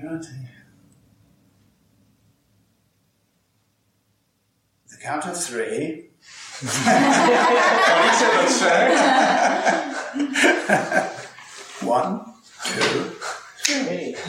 [0.09, 0.25] The
[5.03, 6.09] count of three.
[7.85, 8.99] Policzę do trzech.
[11.81, 12.19] One,
[12.63, 13.11] two,
[13.63, 14.15] three.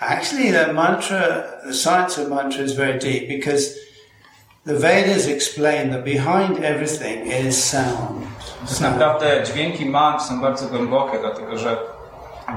[0.00, 3.78] Actually, the mantra, the science of mantra is very deep because
[4.64, 8.19] the Vedas explain that behind everything is sound.
[8.68, 11.76] Tak naprawdę dźwięki mantr są bardzo głębokie, dlatego że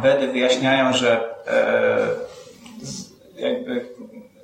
[0.01, 1.97] Wedy wyjaśniają, że e,
[3.35, 3.85] jakby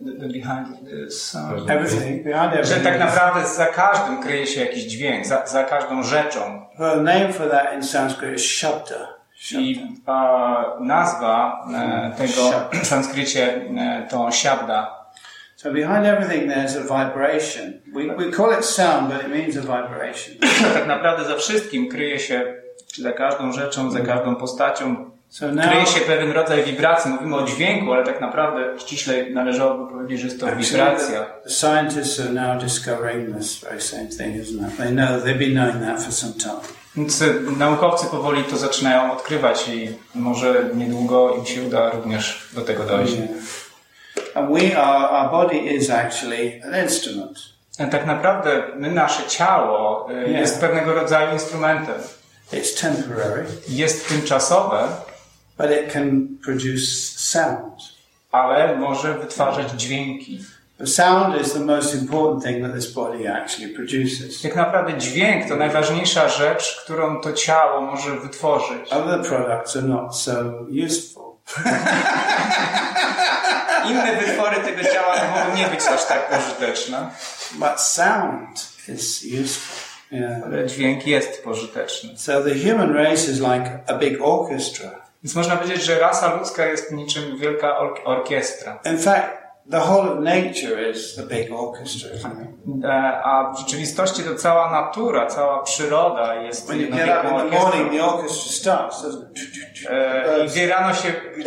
[0.05, 1.69] the- behind the sound.
[1.69, 6.65] Everything, behind Że tak naprawdę za każdym kryje się jakiś dźwięk, za, za każdą rzeczą.
[6.79, 9.19] Well, name for that in Sanskrit is shabda.
[9.51, 12.41] I a, nazwa e, tego
[12.83, 14.98] w sanskrycie e, to siabda.
[15.61, 17.81] So behind everything there's a vibration.
[17.93, 20.37] We, we call it sound, but it means a vibration.
[20.73, 22.53] Tak naprawdę za wszystkim kryje się,
[22.93, 27.11] czy za każdą rzeczą, za każdą postacią, So now, kryje się pewien rodzaj wibracji.
[27.11, 31.25] Mówimy o dźwięku, ale tak naprawdę ściśle należałoby powiedzieć, że jest to wibracja.
[31.43, 34.77] the scientists are now discovering this very same thing, isn't it?
[34.77, 36.61] They know they've been knowing that for some time.
[36.95, 37.25] Więc e,
[37.57, 43.13] naukowcy powoli to zaczynają odkrywać i może niedługo im się uda również do tego dojść.
[44.35, 47.37] And we are, our body is actually an instrument.
[47.79, 50.39] E, Tak naprawdę my, nasze ciało e, Nie.
[50.39, 51.95] jest pewnego rodzaju instrumentem.
[52.53, 54.87] It's temporary, Jest tymczasowe,
[55.57, 56.85] but it can produce
[57.17, 57.73] sound.
[58.31, 60.39] ale może wytwarzać dźwięki.
[60.85, 64.41] Sound is the most important thing that this body actually produces.
[64.41, 68.89] Tak naprawdę dźwięk to najważniejsza rzecz, którą to ciało może wytworzyć.
[68.91, 70.31] Other products are not so
[70.85, 71.23] useful.
[73.89, 77.09] Inne wytwory tego ciała mogą nie być aż tak pożyteczne,
[77.53, 79.89] But sound is useful.
[80.11, 80.43] Yeah.
[80.45, 82.17] ale dźwięk jest pożyteczny.
[82.17, 84.89] So the human race is like a big orchestra.
[85.23, 88.79] Więc można powiedzieć, że rasa ludzka jest niczym wielka or- orkiestra.
[88.85, 89.27] In fact,
[89.71, 92.09] the whole of nature is a big orchestra.
[92.83, 97.89] E, A w rzeczywistości to cała natura, cała przyroda jest jedną wielką the orkiestrą.
[97.89, 99.05] the orchestra starts?
[99.89, 101.43] E, I gdy rano się, gdy,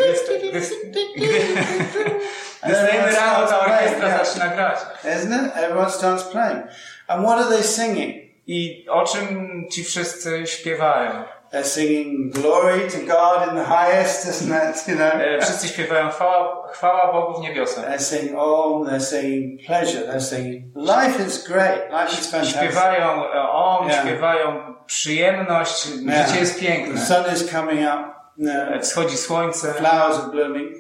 [0.51, 0.61] gdy,
[0.91, 4.79] gdy, gdy stajemy rano, ta orkiestra zaczyna grać.
[5.05, 5.53] Isn't it?
[5.57, 6.63] Everyone starts playing.
[7.09, 8.15] And what are they singing?
[8.47, 11.11] I o czym ci wszyscy śpiewają?
[11.53, 14.89] They're singing glory to God in the highest, isn't it?
[14.89, 15.13] You know.
[15.21, 17.85] E, Wszyscy śpiewają chwała, chwała Bogu w niebiosach.
[17.85, 22.57] They're saying om, they're saying pleasure, they're saying life is great, life is fantastic.
[22.61, 24.03] Śpiewają e, om, Yeah.
[24.07, 26.29] śpiewają przyjemność, Yeah.
[26.29, 27.01] życie jest The piękne.
[27.07, 30.73] sun is coming up, no, E, Wschodzi słońce, flowers are blooming.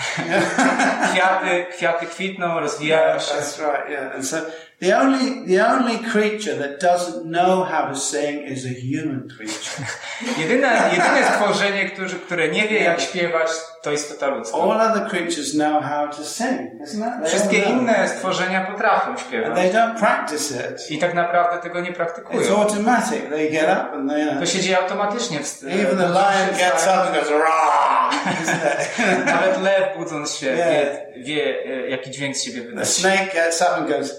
[1.12, 3.34] kwiaty, kwiaty kwitną, rozwijają się.
[3.34, 4.14] That's right, yeah.
[4.14, 4.36] And so
[4.80, 9.86] the only the only creature that doesn't know how to sing is a human creature.
[10.40, 13.48] Jedyne, jedyne stworzenie, które, które nie wie jak śpiewać,
[13.82, 14.56] to istota ludzka.
[14.56, 17.20] All other creatures know how to sing, isn't it?
[17.22, 19.54] They Wszystkie inne stworzenia potrafią And śpiewać.
[19.54, 20.90] they don't practice it.
[20.90, 22.60] I tak naprawdę tego nie It's praktykują.
[22.62, 23.22] automatic.
[23.30, 24.36] They get up and they.
[24.40, 25.38] To się dzieje automatycznie.
[25.40, 28.10] W, even the lion gets up and goes "Rah!"
[29.26, 30.68] Nawet lew budząc się Yeah.
[31.16, 32.88] wie, wie e, jaki dźwięk z siebie The wydać.
[32.88, 34.10] snake gets up and goes,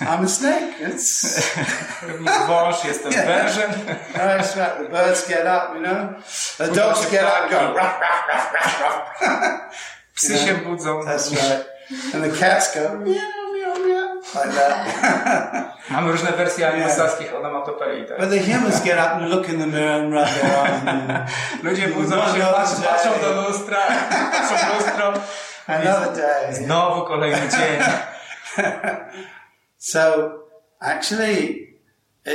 [0.00, 0.78] I'm a snake.
[0.80, 1.40] It's,
[2.48, 3.70] wąż, jestem wężem.
[4.14, 4.76] that's right.
[4.78, 6.08] The birds get up, you know.
[6.58, 8.61] The dogs get up and go, ruff, ruff, ruff, ruff,
[10.14, 11.04] Psy się budzą.
[11.04, 11.72] That's right.
[12.14, 14.86] And the cats go, meow, meow, meow, like that.
[15.90, 18.06] Mamy różne wersje anglosaskich onomatopei.
[18.06, 18.20] Tak?
[18.20, 20.82] but the humans get up and look in the mirror and rub their eyes.
[20.86, 21.30] And,
[21.62, 23.78] Ludzie budzą się, patrzą, patrzą do lustra,
[24.32, 25.12] patrzą w lustro.
[25.66, 26.54] another day.
[26.54, 27.82] Znowu kolejny dzień.
[29.78, 30.30] So,
[30.80, 31.71] actually,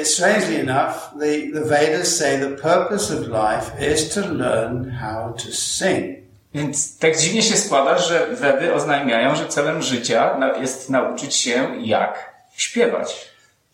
[0.03, 5.51] strangely enough, the, the Vedas say the purpose of life is to learn how to
[5.51, 6.17] sing.
[6.53, 12.33] Więc tak dziwnie się składa, że Wedy oznajmiają, że celem życia jest nauczyć się jak
[12.55, 13.31] śpiewać.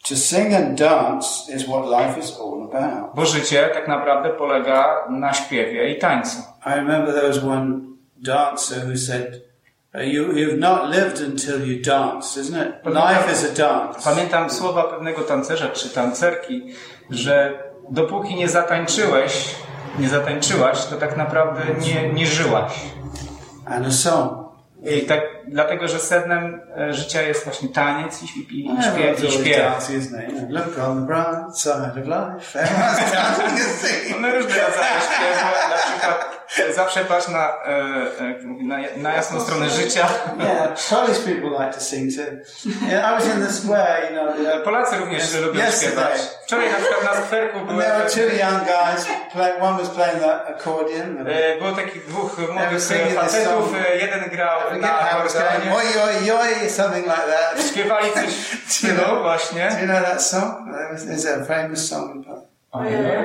[0.09, 3.15] To sing and dance is what life is all about.
[3.15, 6.37] Bo życie tak naprawdę polega na śpiewie i tańcu.
[6.65, 7.79] I remember there was one
[8.17, 9.39] dancer who said, "Uh,
[9.93, 12.85] you, You've not lived until you dance, isn't it?
[12.85, 13.99] Life is a dance.
[14.03, 16.73] Pamiętam słowa pewnego tancerza czy tancerki,
[17.09, 19.55] że dopóki nie zatańczyłeś,
[19.99, 22.73] nie zatańczyłaś, to tak naprawdę nie, nie żyłaś.
[23.65, 24.43] And a song.
[24.83, 29.31] I tak, dlatego, że sednem e, życia jest właśnie taniec i, i, i, śpiew, i
[29.31, 29.89] śpiew.
[29.89, 32.59] You know, Look on the bright side of life.
[34.11, 36.33] Mamy różne rodzaje śpiewu, na przykład
[36.75, 37.69] zawsze patrz na, e,
[38.19, 40.07] e, na, na jasną stronę życia.
[40.39, 42.69] Yeah, Polish people like to sing too.
[42.89, 45.91] I was in the square, you know, Polacy również lubią Yesterday.
[45.91, 46.21] śpiewać.
[46.43, 49.07] Wczoraj na przykład na skwerku były, there were two young guys.
[49.33, 51.25] Play, one was playing the accordion.
[51.59, 52.81] Było takich dwóch młodych
[53.15, 54.99] facetów, jeden grał na
[55.33, 55.73] going.
[55.75, 57.65] Oi, oi, oi, something like that.
[57.71, 58.33] śpiewali coś
[58.67, 59.69] w stylu właśnie.
[59.69, 60.69] Do you know that song?
[61.15, 62.25] Is a famous song?
[62.71, 63.23] Ojej.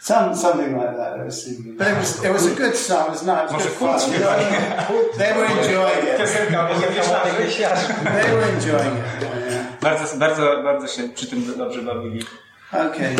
[0.00, 1.18] Some, something like that.
[1.20, 1.76] I was singing.
[1.78, 3.06] But it was, it was a good song.
[3.06, 3.50] It was nice.
[3.50, 4.00] It was good fun.
[4.00, 4.44] śpiewali.
[5.18, 6.18] They were enjoying it.
[8.04, 9.80] They were enjoying it.
[9.80, 12.26] Bardzo, bardzo, bardzo się przy tym dobrze bawili.
[12.74, 13.14] Okay.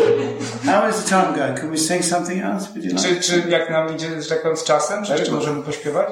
[0.65, 1.55] How is the time going?
[1.55, 2.67] Can we sing something else?
[2.67, 3.01] Would you like?
[3.01, 5.05] Czy, czy jak nam idzie, że tak powiem, z czasem?
[5.05, 6.09] Czy jeszcze możemy pośpiewać?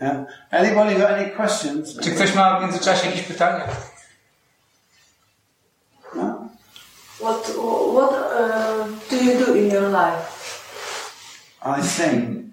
[0.00, 0.26] Yeah.
[0.50, 2.00] Anybody got any questions?
[2.00, 3.64] Czy ktoś ma w międzyczasie jakieś pytania?
[6.14, 6.48] No?
[7.20, 7.42] What
[7.94, 10.22] what uh, do you do in your life?
[11.64, 12.46] I sing.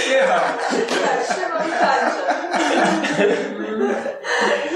[0.00, 0.40] Śpiewam.
[0.70, 2.22] Tak, Szymon tańczy.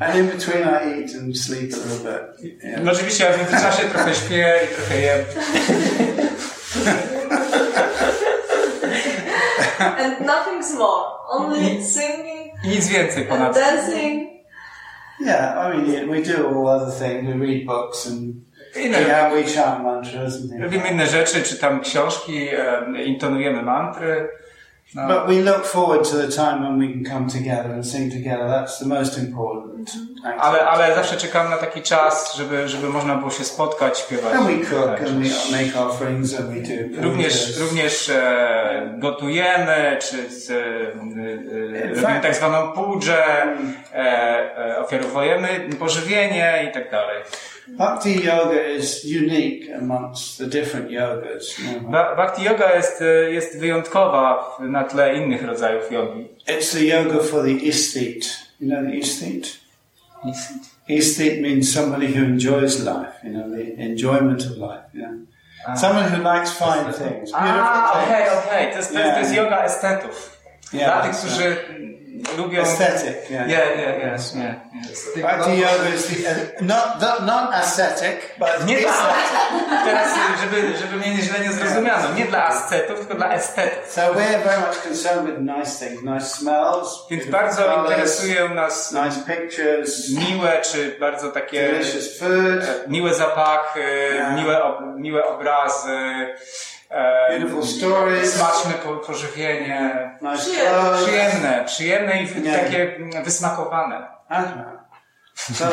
[0.00, 2.22] And in between I eat and sleep a little bit.
[2.64, 2.82] Yeah.
[2.82, 5.24] No oczywiście, ja w międzyczasie trochę śpię i trochę jem.
[9.78, 11.04] And nothing's more.
[11.30, 13.54] Only singing I nic więcej and ponad.
[13.54, 14.28] dancing.
[15.20, 17.24] Yeah, I mean, yeah, we do all other things.
[17.26, 18.34] We read books and
[18.76, 20.62] Inne, yeah, we chant mantras and things.
[20.62, 24.28] robimy inne rzeczy, czytam książki, em, intonujemy mantry.
[24.94, 25.08] No.
[25.08, 28.46] But we look forward to the time when we can come together and sing together.
[28.48, 29.90] That's the most important.
[30.24, 30.66] Ale, aspect.
[30.68, 34.34] ale zawsze czekam na taki czas, żeby, żeby można było się spotkać, śpiewać.
[34.34, 35.00] And we cook Tak.
[35.00, 37.02] and we make offerings and we do.
[37.02, 43.24] Również, również e, gotujemy, czy z, e, e, robimy tak zwaną pudżę,
[43.94, 43.98] e,
[44.58, 47.22] e, ofiarowujemy pożywienie i tak dalej.
[47.68, 51.58] Bhakti yoga is unique amongst the different yogas.
[51.58, 51.80] you.
[51.90, 56.28] Ba- Bhakti yoga jest, jest wyjątkowa na tle innych rodzajów jogi.
[56.48, 58.26] It's the yoga for the aesthete.
[58.60, 59.48] You know the aesthete?
[60.90, 64.84] Aesthete means somebody who enjoys life, you know, the enjoyment of life.
[64.94, 65.12] Yeah.
[65.66, 65.74] Ah.
[65.76, 68.46] Someone who likes fine ah, things, beautiful A, okej, things.
[68.46, 70.33] okej, to, jest, to, jest, to jest yoga estetów.
[70.74, 71.56] Yeah, Dla tych, którzy
[72.36, 72.60] lubią...
[72.60, 73.48] Aesthetic, yeah.
[73.48, 74.36] Nie, nie, yes.
[75.16, 77.50] Bhakti yoga is the, not, not
[78.38, 78.92] but Nie dla,
[79.84, 80.08] teraz,
[80.40, 83.92] żeby, żeby mnie źle nie zrozumiano, nie dla ascetów, tylko dla estetów.
[83.92, 88.92] So we're very much concerned with nice things, nice smells, Więc bardzo colours, interesują nas
[88.92, 93.80] nice pictures, miłe, czy bardzo takie delicious food, e, miłe zapachy,
[94.14, 94.36] Yeah.
[94.36, 95.98] miłe, ob, miłe obrazy,
[97.30, 100.96] beautiful stories, smaczne po, pożywienie, nice Przyjemne.
[101.04, 104.08] przyjemne, przyjemne i takie wysmakowane.
[104.28, 104.84] Aha.
[105.34, 105.64] So,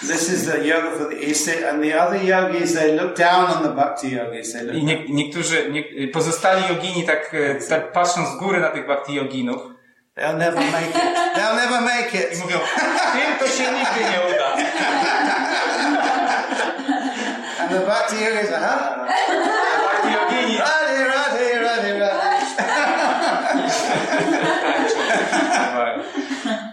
[0.00, 3.62] this is the yoga for the aesthete, and the other yogis, they look down on
[3.62, 4.52] the bhakti yogis.
[4.52, 8.68] They look I nie, niektórzy, nie, pozostali jogini tak, e, tak patrzą z góry na
[8.70, 9.60] tych bhakti joginów
[10.16, 10.94] They'll never make it.
[11.36, 12.40] They'll never make i it.
[12.44, 12.58] mówią,
[13.12, 14.56] tym to się nigdy nie uda.
[17.70, 19.06] And the yogis are, huh?
[20.10, 22.40] Radhe, radhe, radhe, radhe.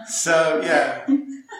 [0.08, 1.06] So, yeah.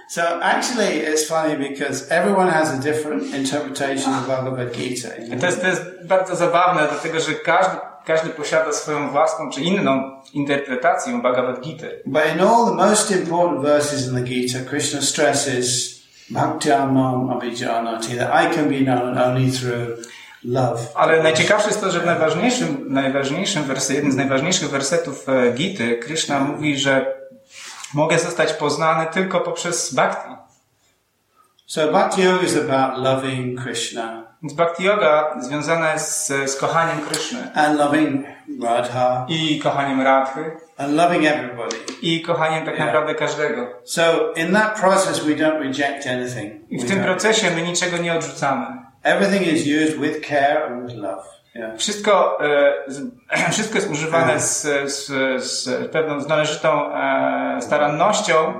[0.08, 5.14] So actually, it's funny because everyone has a different interpretation of Bhagavad Gita.
[5.20, 5.38] you know?
[5.38, 10.20] To jest, to jest bardzo zabawne, dlatego że każdy, każdy posiada swoją własną czy inną
[10.32, 11.86] interpretację Bhagavad Gita.
[12.06, 15.97] But in all the most important verses in the Gita, Krishna stresses
[16.30, 19.98] Bhaktyamam Abhijanati, that I can be known only through
[20.44, 20.80] love.
[20.94, 25.98] Ale najciekawsze jest to, że w najważniejszym, najważniejszym wersie, jednym z najważniejszych wersetów e, Gity,
[25.98, 27.18] Krishna mówi, że
[27.94, 30.34] mogę zostać poznany tylko poprzez bhakti.
[31.66, 37.52] So Bhakti is about loving Krishna Więc bhakti yoga związana jest z, z kochaniem Kryszny
[37.54, 38.26] and loving
[38.62, 41.76] Radha i kochaniem Radhy and loving everybody.
[42.02, 42.86] i kochaniem tak Yeah.
[42.86, 43.66] naprawdę każdego.
[43.84, 46.52] So in that process, we don't reject anything.
[46.70, 47.04] I w We tym don't.
[47.04, 48.66] procesie my niczego nie odrzucamy.
[49.02, 51.22] Everything is used with care and with love.
[51.54, 51.76] Yeah.
[51.78, 54.62] Wszystko, e, wszystko jest używane z,
[54.92, 55.06] z,
[55.44, 58.54] z pewną, z należytą e, starannością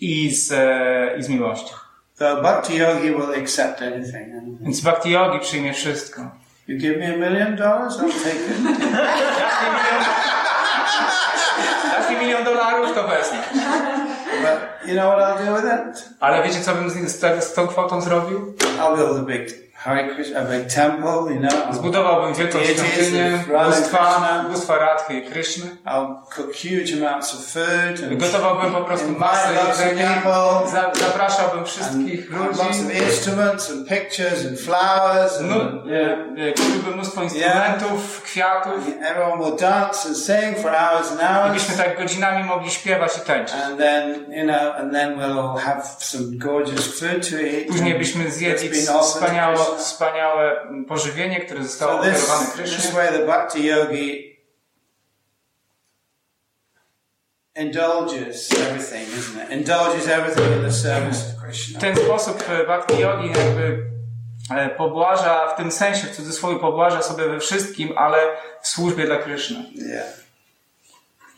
[0.00, 1.74] i z, e, i z miłością.
[2.14, 4.32] So Bhakti Yogi will accept anything.
[4.60, 6.22] Więc bhakti yogi przyjmie wszystko.
[6.68, 8.78] You give me a million dollars, I'll take it.
[11.92, 13.38] Dasz mi milion, dolarów, to wezmę.
[14.42, 16.08] but you know what I'll do with it?
[16.20, 18.54] Ale wiecie, co bym z, z, z tą kwotą zrobił?
[18.78, 20.40] I'll build a big Hare Krishna,
[20.74, 21.74] temple, you know.
[21.74, 25.76] Zbudowałbym wielką świątynię bóstwa, bóstwa Radhy i Kryszny.
[28.16, 30.22] Gotowałbym po prostu masę jedzenia.
[31.00, 32.58] zapraszałbym wszystkich ludzi.
[35.40, 38.74] No, e, kupiłbym mnóstwo instrumentów, kwiatów.
[39.10, 41.52] everyone will dance and sing for hours and I hours.
[41.52, 43.56] byśmy tak godzinami mogli śpiewać i tańczyć.
[43.56, 47.66] And then, you know, and then we'll have some gorgeous food to eat.
[47.68, 48.70] Później byśmy zjedli
[49.02, 49.71] wspaniałe.
[49.76, 52.92] Wspaniałe pożywienie, które zostało So oferowane this, this Krysznie.
[52.92, 54.32] way the bhakti yogi
[57.56, 59.50] indulges everything, isn't it?
[59.50, 61.80] Indulges everything in the service of W Krishna.
[61.80, 63.86] ten sposób e, Bhakti Yogi jakby
[64.56, 68.18] e, pobłaża, w tym sensie, w cudzysłowie pobłaża sobie we wszystkim, ale
[68.62, 69.64] w służbie dla Kryszny.
[69.74, 70.21] Yeah.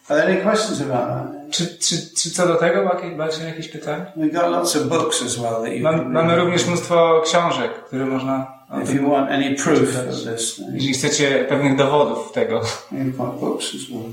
[0.08, 1.50] Are there any questions about that?
[1.50, 4.06] Czy, czy, czy co do tego macie jakieś pytania?
[4.16, 7.84] We've got lots of books as well that you Mam, can mamy również mnóstwo książek,
[7.84, 8.46] które można.
[8.82, 12.60] If you want any proof of this, Jeśli chcecie pewnych dowodów tego.
[12.92, 14.10] you've got books as well.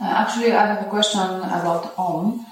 [0.00, 2.44] Uh, actually, I have a question about Om.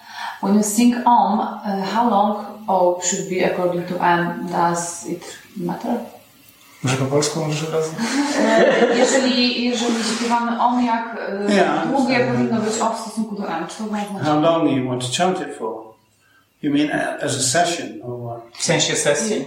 [0.43, 4.49] When you sing Om, uh, how long O should be according to M?
[4.53, 5.95] Does it matter?
[6.83, 7.91] Może po polsku możesz od razu?
[8.41, 11.17] E, jeżeli, jeżeli śpiewamy Om, jak
[11.49, 13.67] e, Yeah, długie powinno być O w stosunku do M?
[13.69, 14.21] Czy to znaczenie?
[14.25, 15.83] How long you want to chant it for?
[16.63, 18.53] You mean a- as a session or what?
[18.59, 19.45] W sensie sesji.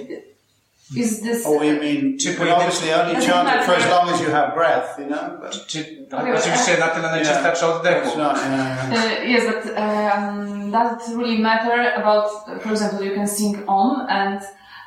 [0.95, 1.45] Is this...
[1.47, 4.21] Or you mean Czy you can pojedynczo- obviously only chant it for as long as
[4.21, 5.41] you have breath, you know?
[5.41, 7.39] But Czy, Okay, oczywiście na tyle na ile Yeah.
[7.39, 8.07] starczy oddechu.
[8.09, 9.05] it's not, yeah, yeah.
[9.21, 12.25] Uh, yes, but um, does it really matter about,
[12.63, 14.41] for example, you can sing Om and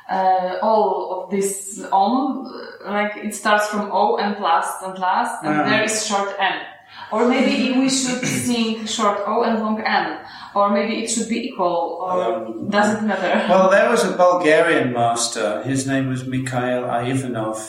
[0.09, 2.45] uh, all of this Om,
[2.85, 5.69] like it starts from O and last and last, and Yeah.
[5.69, 6.57] there is short M.
[7.11, 10.07] Or maybe we should sing short O and long M,
[10.55, 12.19] or maybe it should be equal, or
[12.75, 13.33] does it matter?
[13.51, 15.47] Well, there was a Bulgarian master.
[15.63, 17.59] His name was Mikhail Ivanov.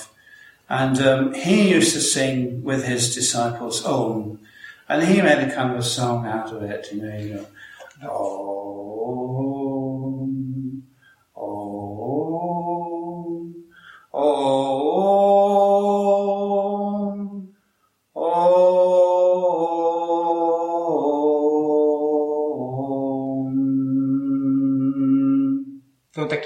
[0.68, 2.36] And um, he used to sing
[2.68, 4.40] with his disciples Om.
[4.88, 7.46] And he made a kind of a song out of it, you know, you know
[8.10, 8.65] Om,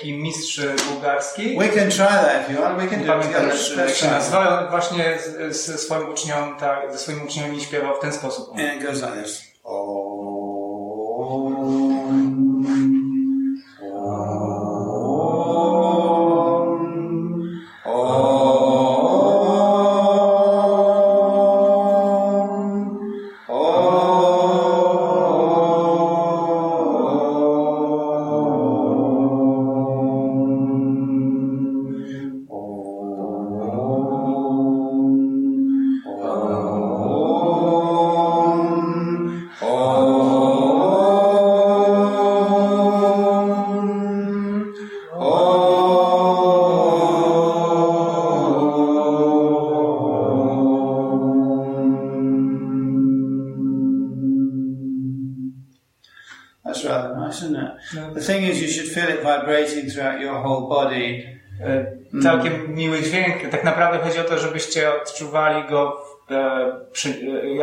[0.01, 1.59] taki mistrz bułgarski.
[1.59, 2.82] We can try that if you want.
[2.82, 3.30] We can do it
[3.76, 4.07] jak się.
[4.38, 5.18] On Właśnie
[5.51, 8.51] ze swoim uczniom, tak, ze swoimi uczniami śpiewał w ten sposób.
[8.51, 9.42] And it goes like this.
[9.64, 10.20] Om.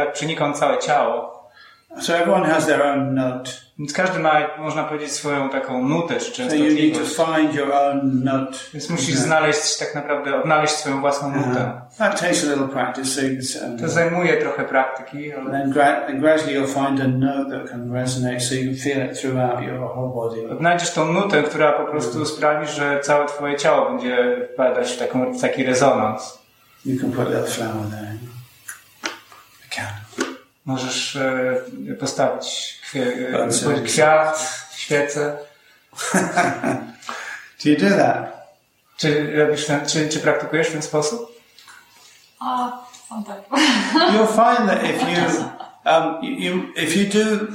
[0.08, 1.38] E, jak przenikał całe ciało.
[2.02, 3.52] So everyone has their own note.
[3.80, 7.16] Więc każdy ma, można powiedzieć, swoją taką nutę czy So you need to częstotliwość.
[7.16, 8.58] find your own note.
[8.74, 11.72] Więc musisz znaleźć tak naprawdę, odnaleźć swoją własną nutę.
[11.92, 13.06] Uh, that takes a little practice.
[13.06, 15.72] So you can, To zajmuje trochę praktyki, and then
[16.20, 19.80] gradually you'll find a note that can resonate, so you can feel it throughout your
[19.80, 20.50] whole body.
[20.50, 25.34] odnajdziesz tą nutę, która po prostu sprawi, że całe twoje ciało będzie wpadać w, taką,
[25.34, 26.40] w taki rezonans.
[26.86, 28.27] You can put a little flower there.
[30.68, 31.62] Możesz e,
[32.00, 33.04] postawić kwie,
[33.76, 35.38] e, kwiat, świecę.
[37.64, 38.48] Do you do that?
[38.98, 41.32] Czy, robisz ten, czy, czy praktykujesz w ten sposób?
[42.40, 42.72] A,
[43.10, 43.38] on tak.
[44.14, 45.44] You'll find that if you,
[45.86, 47.48] um, you, you, if you do,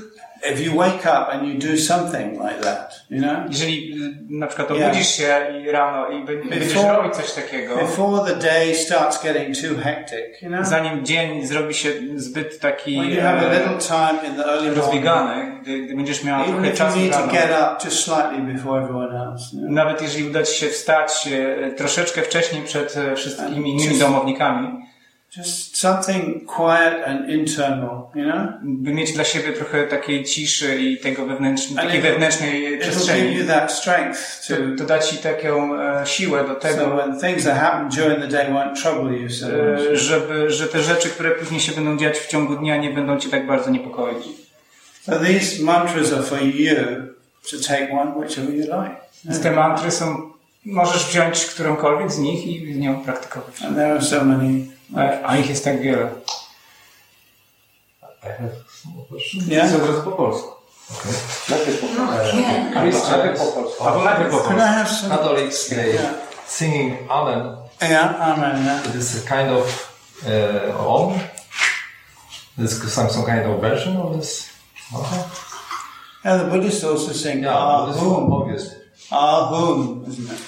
[0.53, 4.47] if you wake up and you do something like that, you know, Jeżeli y, na
[4.47, 4.90] przykład Yeah.
[4.90, 9.22] obudzisz się i rano i bę- będziesz Before- robić coś takiego, before the day starts
[9.24, 13.51] getting too hectic, you know, zanim dzień zrobi się zbyt taki when you have a
[13.51, 17.32] e, little time in the early morning, rozbiegany, gdy, gdy będziesz even trochę czasu rano,
[17.32, 21.28] get up just slightly before everyone else, you know, nawet jeżeli uda Ci się wstać
[21.66, 24.68] e, troszeczkę wcześniej przed e, wszystkimi innymi domownikami,
[25.36, 28.48] just something quiet and internal, you know?
[28.62, 33.36] By mieć dla siebie trochę takiej ciszy i tego wewnętrznej, takiej wewnętrznej It'll give przestrzeni.
[33.36, 37.44] you that strength to, To, da ci taką e, siłę do so tego, when things
[37.44, 39.98] that happen during the day won't trouble you so e, much.
[39.98, 43.28] żeby, że te rzeczy, które później się będą dziać w ciągu dnia, nie będą cię
[43.28, 44.24] tak bardzo niepokoić.
[45.02, 46.76] So these mantras are for you
[47.50, 48.96] to take one, whichever you like.
[49.24, 50.30] Więc te mantry są,
[50.64, 53.62] możesz wziąć którąkolwiek z nich i z nią praktykować.
[53.62, 54.72] And there are so many.
[54.97, 56.11] A, a ich jest tak wiele.
[58.22, 59.43] I have small question.
[59.49, 59.70] Yeah.
[59.70, 60.49] Co od razu po polsku.
[61.51, 62.74] Najpierw po No, yeah.
[62.74, 63.84] Najpierw po polsku.
[63.84, 64.59] Albo najpierw po I polsku.
[64.61, 65.11] have some?
[65.11, 65.99] Catholics, they
[66.47, 67.57] singing Amen.
[67.80, 68.64] Yeah, amen.
[68.64, 68.88] Yeah.
[68.88, 69.64] It is a kind of
[70.26, 71.18] uh, Om.
[72.59, 74.51] There's some, some kind of version of this.
[74.95, 75.22] Okay.
[76.24, 78.32] And the Buddhists also sing Yeah, but this is Ahum.
[78.32, 78.76] obviously.
[79.11, 80.40] Ahum, isn't it?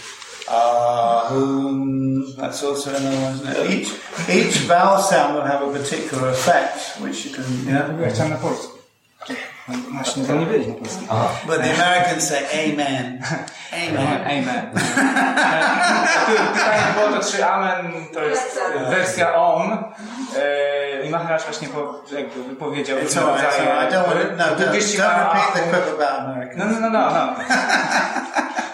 [0.49, 2.37] Uh, Ahum.
[2.37, 3.71] That's also another one, isn't it?
[3.71, 3.91] Each
[4.29, 8.01] each vowel sound will have a particular effect, which you can, you know.
[8.01, 8.79] Ja chciałem na polsku.
[9.93, 11.05] Właśnie to nie wiedzieć na polsku.
[11.47, 13.23] But the Americans say Amen.
[13.89, 14.21] Amen.
[14.23, 14.71] Amen.
[16.55, 19.73] Pytanie było to, czy Amen to jest wersja OM.
[20.37, 23.55] E, I Maharaj właśnie po, jakby wypowiedział It's alright.
[23.55, 24.37] So I don't want to.
[24.37, 25.71] No, don't, Buddyści don't repeat the Ahum.
[25.71, 26.59] quip about Americans.
[26.59, 27.11] No, no, no, no.
[27.11, 27.35] no.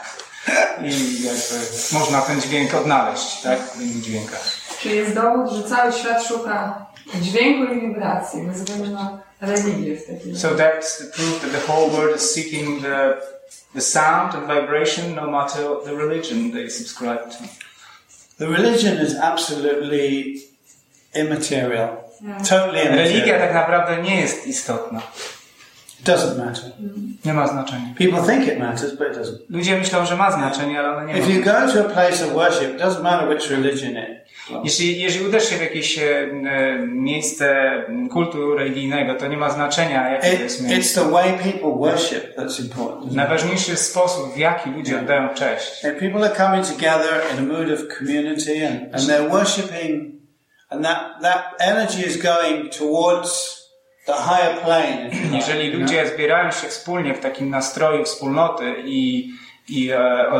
[0.82, 1.54] I jakby
[1.92, 3.58] można ten dźwięk odnaleźć, tak?
[3.60, 4.44] W innych dźwiękach.
[4.80, 6.86] Czyli jest dowód, że cały świat szuka
[7.22, 11.72] dźwięku i wibracji, bez względu na religię w takim So that's the proof that the
[11.72, 13.14] whole world is seeking the,
[13.74, 17.44] the sound and vibration no matter the religion they subscribe to.
[18.38, 20.34] The religion is absolutely
[21.14, 21.88] immaterial.
[22.48, 23.38] Totally Religia immaterial.
[23.40, 25.02] tak naprawdę nie jest istotna.
[26.04, 26.64] Doesn't matter.
[27.24, 27.94] Nie ma znaczenia.
[27.98, 29.38] People think it matters, but it doesn't.
[29.48, 31.34] Ludzie myślą, że ma znaczenie, ale ono nie If ma.
[31.34, 34.20] you go to a place of worship, it doesn't matter which religion it
[34.64, 37.72] Jeśli, jeżeli uderz się w jakieś e, e, miejsce
[38.12, 41.00] kultu religijnego, to nie ma znaczenia, jakie to jest it's miejsce.
[41.00, 43.12] the way people worship that's important.
[43.12, 45.84] Najważniejszy sposób, w jaki ludzie oddają cześć.
[45.84, 50.12] And people are coming together in a mood of community and, and they're worshipping,
[50.70, 53.59] and that, that energy is going towards
[55.32, 59.30] Jeżeli ludzie zbierają się wspólnie w takim nastroju wspólnoty i,
[59.68, 59.98] i e,
[60.30, 60.38] o,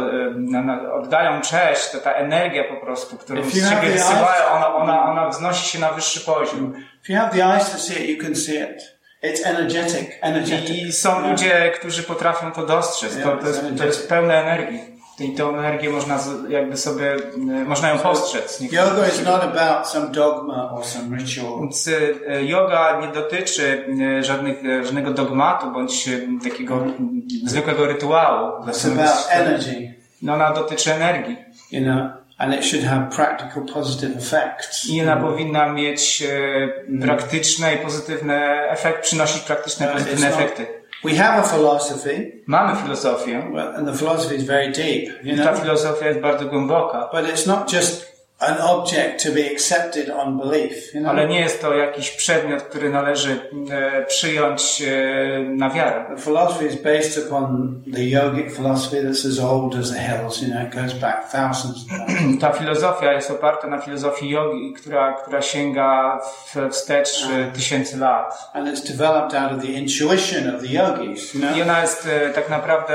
[0.84, 3.94] e, oddają cześć, to ta energia po prostu, którą If z you have siebie the
[3.98, 6.74] wysyłają, eyes- ona, ona, ona wznosi się na wyższy poziom.
[7.02, 9.00] If you have the eyes to see it, you can see it.
[9.22, 10.70] It's energetic, energetic.
[10.70, 13.22] I są ludzie, którzy potrafią to dostrzec.
[13.22, 14.99] To, to, jest, to jest pełne energii.
[15.20, 16.18] I tą energię można
[16.48, 18.60] jakby sobie, e, można ją postrzec.
[18.72, 21.60] Yoga is not about some dogma or some ritual.
[21.60, 21.88] Więc
[22.28, 23.84] e, yoga nie dotyczy
[24.18, 26.08] e, żadnych, żadnego dogmatu bądź
[26.44, 28.64] takiego m, zwykłego rytuału.
[28.66, 31.36] It's about energy, No, ona dotyczy energii.
[31.72, 31.98] you know,
[32.38, 34.86] and it should have practical positive effects.
[34.88, 40.66] I ona powinna mieć e, praktyczne i pozytywne efekty, przynosić praktyczne No, pozytywne efekty.
[41.05, 43.51] We have a philosophy, Mamy filozofię.
[43.53, 47.09] well, and the philosophy is very deep, you I ta know, filozofia jest bardzo głęboka.
[47.12, 48.09] but it's not just
[48.41, 51.11] an object to be accepted on belief, you know.
[51.11, 56.05] Ale nie jest to jakiś przedmiot, który należy e, przyjąć e, na wiarę.
[56.16, 60.49] The philosophy is based upon the yogic philosophy that's as old as the hills, you
[60.49, 61.76] know, it goes back thousands.
[62.41, 68.51] Ta filozofia jest oparta na filozofii jogi, która, która sięga w, wstecz e, tysięcy lat.
[68.53, 71.62] And it's developed out of the intuition of the yogis, you I know.
[71.62, 72.95] ona jest e, tak naprawdę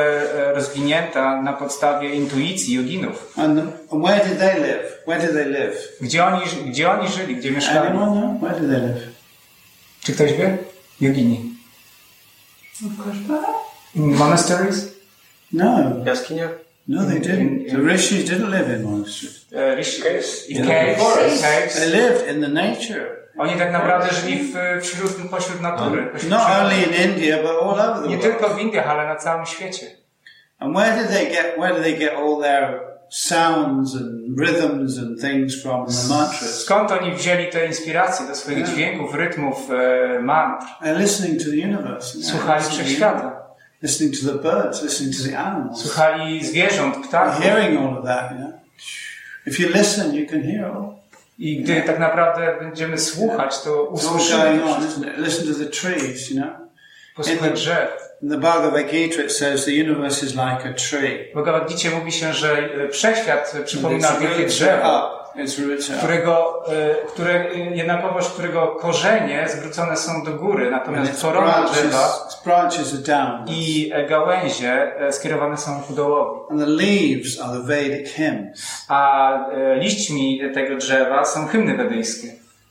[0.50, 3.34] e, rozwinięta na podstawie intuicji joginów.
[3.38, 3.60] And,
[3.91, 4.95] and where did they live?
[5.08, 5.78] Where did they live?
[6.01, 7.88] Gdzie oni, gdzie oni żyli, gdzie mieszkali?
[7.89, 8.41] Anyone know?
[8.41, 9.03] Where did they live?
[10.03, 10.58] Czy ktoś wie?
[11.01, 11.41] Jogini.
[12.82, 13.56] w kosztorach.
[13.95, 14.95] Monasteries?
[15.53, 16.49] No, Jaskinia?
[16.88, 17.72] no, they didn't.
[17.72, 19.45] The rishis didn't live in monasteries.
[19.53, 21.41] E, Rish- In caves, the forest.
[21.43, 21.91] They caves.
[21.91, 23.06] lived in the nature.
[23.38, 26.03] Oni tak naprawdę żyli w, wśród, pośród natury.
[26.06, 26.64] Pośród Not przyrody.
[26.66, 28.22] only in India, but all over the Nie world.
[28.39, 29.86] tylko w Indiach, ale na całym świecie.
[30.60, 31.56] And where did they get?
[31.58, 32.80] Where did they get all their
[33.10, 36.62] sounds and rhythms and things from the mantras?
[36.62, 40.66] Skąd oni wzięli te inspiracje do swoich dźwięków, rytmów, e, mantr?
[40.82, 42.24] They're listening to the universe.
[42.24, 43.45] Słuchali wszechświata.
[43.82, 47.43] listening to the birds, listening to the animals, Słuchali zwierząt, ptaków.
[47.43, 48.32] hearing all of that.
[48.32, 48.53] You know,
[49.45, 50.95] if you listen, you can hear all.
[51.38, 54.60] I gdy tak naprawdę będziemy słuchać, to usłyszymy?
[55.18, 56.32] Listen to the trees.
[56.32, 56.51] You know,
[57.16, 58.05] posłuchać drzew.
[58.26, 61.28] In the Bhagavad Gita it says the universe is like a tree.
[61.32, 65.26] W Bhagavad Gita mówi się, że e, wszechświat przypomina wielkie drzewo,
[65.97, 72.28] którego, e, które, e, jednakowoż którego korzenie zwrócone są do góry, natomiast korona drzewa
[73.47, 76.39] i gałęzie skierowane są ku dołowi.
[76.49, 78.86] And the leaves are the Vedic hymns.
[78.88, 79.32] A
[79.80, 82.28] liśćmi tego drzewa są hymny wedyjskie.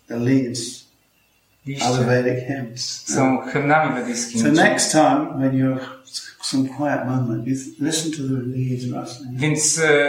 [0.09, 0.84] the leaves
[1.67, 1.89] Liście
[2.95, 4.43] są hymnami wedyjskimi.
[4.43, 5.79] So next time when you're
[6.43, 7.47] some quiet moment,
[7.81, 9.39] listen to the leaves rustling.
[9.39, 10.09] Więc e, e,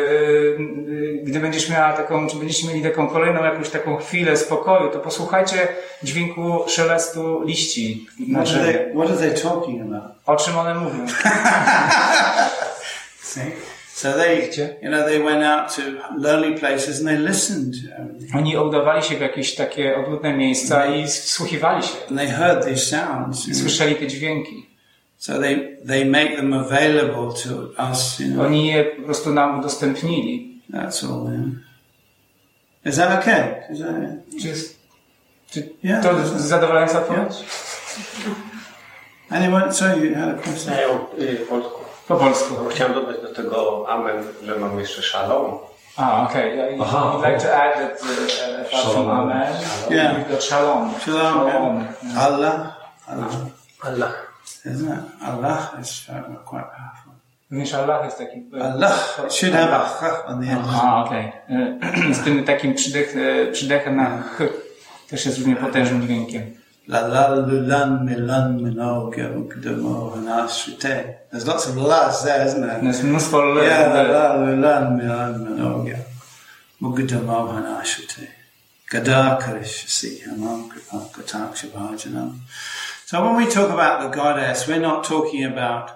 [1.23, 5.67] gdy będziesz miała taką, czy będziecie mieli taką kolejną jakąś taką chwilę spokoju, to posłuchajcie
[6.03, 10.11] dźwięku szelestu liści na What are they, what are they talking about?
[10.25, 11.05] O czym one mówią?
[13.21, 13.74] See?
[13.95, 14.49] So they,
[14.81, 15.81] you know, they went out to
[16.17, 17.75] lonely places and they listened.
[18.35, 21.93] Oni udawali się w jakieś takie odludne miejsca i wsłuchiwali się.
[22.09, 23.47] And they heard these sounds.
[23.47, 23.61] you know.
[23.61, 24.69] Słyszeli te dźwięki.
[25.17, 28.45] So they, they make them available to us, you know.
[28.45, 30.61] Oni je po prostu nam udostępnili.
[30.73, 31.45] That's all, yeah.
[32.85, 33.63] Is that okay?
[33.73, 34.41] Is that it?
[34.41, 34.75] Czy, jest-
[35.51, 36.03] czy Yeah.
[36.03, 37.33] to zadowalająca odpowiedź?
[39.29, 39.73] Anyone?
[39.73, 40.73] Sorry, you had a question?
[40.89, 41.09] Oh,
[42.07, 42.55] Po polsku.
[42.63, 45.57] Bo Chciałem dodać do tego amen, że mamy jeszcze szalom.
[45.97, 46.55] Ah, okay.
[46.55, 47.11] Yeah, Aha.
[47.13, 49.09] You'd like to add that uh, apart from Shalom.
[49.09, 49.53] Amen,
[49.89, 50.17] Yeah.
[50.17, 50.91] we've got Shalom.
[50.99, 51.49] Shalom.
[51.51, 51.87] Shalom.
[52.03, 52.25] yeah.
[52.25, 52.77] Allah.
[53.07, 53.29] Allah.
[53.81, 54.11] Allah.
[54.65, 55.03] Isn't it?
[55.21, 57.11] Allah is uh, quite powerful.
[57.51, 58.39] Również Allah jest taki...
[58.59, 58.93] e, Allah.
[59.29, 60.65] Should have a ch on the end.
[60.83, 61.31] A, okej.
[61.49, 64.37] E, Z tym takim przydech, e, przydechem na ch
[65.09, 66.53] też jest równie potężnym dźwiękiem.
[66.87, 71.15] La la lulan milan minoga ukdamo hanashrite.
[71.31, 72.79] There's lots of las there, isn't there?
[72.83, 75.97] Jest mnóstwo l- Yeah, la l- la lulan milan minoga.
[76.81, 78.27] Mugdamo hanashrite.
[78.91, 82.39] Gadakarish si hamam kripankatakshabhajanam.
[83.07, 85.89] So when we talk about the goddess, we're not talking about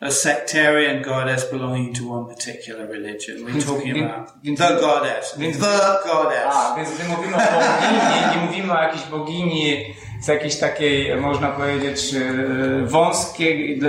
[0.00, 3.44] a sectarian goddess belonging to one particular religion.
[3.44, 5.34] We're talking Więc- about więc- the goddess.
[5.38, 6.54] więc- The goddess.
[6.54, 8.00] A, więc gdy mówimy o bogini,
[8.30, 13.80] nie mówimy o jakiejś bogini z jakiejś takiej, można powiedzieć, e, wąskiej,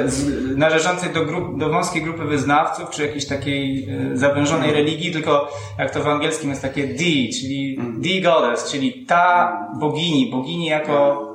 [0.55, 5.91] należącej do, grup, do wąskiej grupy wyznawców, czy jakiejś takiej e, zawężonej religii, tylko jak
[5.91, 7.03] to w angielskim jest takie D,
[7.39, 11.27] czyli the goddess, czyli ta bogini, bogini jako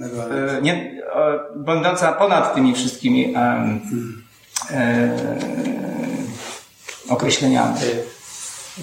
[0.00, 1.02] e, nie,
[1.56, 3.78] będąca ponad tymi wszystkimi e,
[7.08, 7.74] określeniami.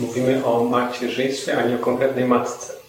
[0.01, 2.80] Mówimy o macierzyństwie, a nie o konkretnej matce.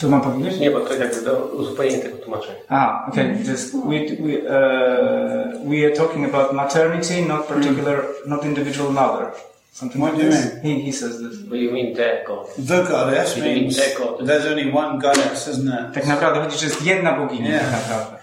[0.00, 0.60] To mam powiedzieć?
[0.60, 2.58] Nie, bo to jakby do uzupełnienia tego tłumaczenia.
[2.68, 3.38] Ah, okay.
[3.50, 9.26] Just we we uh, we are talking about maternity, not particular, not individual mother.
[9.72, 10.62] Something What like do you this.
[10.62, 11.38] He, he says this.
[11.48, 12.46] Do you mean the God?
[12.66, 14.26] The goddess You means mean the goddess.
[14.26, 15.94] there's only one goddess, isn't it?
[15.94, 17.48] Tak naprawdę chodzi, że jest jedna bogini.
[17.48, 17.64] Yeah.
[17.64, 18.16] Tak naprawdę.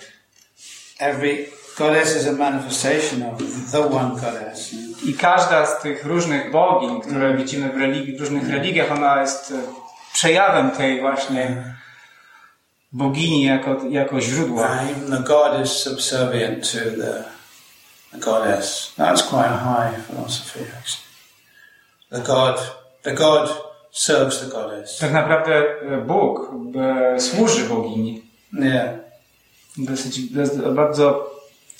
[0.99, 1.37] Every
[1.77, 4.73] goddess is a manifestation of the one goddess.
[5.05, 9.51] I każda z tych różnych bogiń, które widzimy w, religii, w różnych religiach, ona jest
[9.51, 9.82] e,
[10.13, 11.73] przejawem tej właśnie
[12.91, 14.67] bogini jako, jako źródła.
[14.67, 17.23] And the god is subservient to the,
[18.11, 18.93] the goddess.
[18.97, 21.03] That's quite a high philosophy, actually.
[22.09, 23.49] The god, the god
[23.91, 24.97] serves the goddess.
[24.97, 28.21] Tak naprawdę e, Bóg e, służy bogini.
[28.53, 28.89] Yeah.
[29.77, 30.19] Dosyć,
[30.75, 31.31] bardzo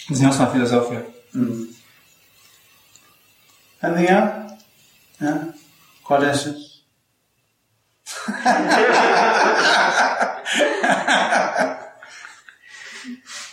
[0.10, 1.02] wzniosła filozofia.
[1.36, 1.68] Mm.
[3.82, 4.58] Anything else?
[5.22, 5.38] Yeah.
[6.10, 6.73] Goddesses.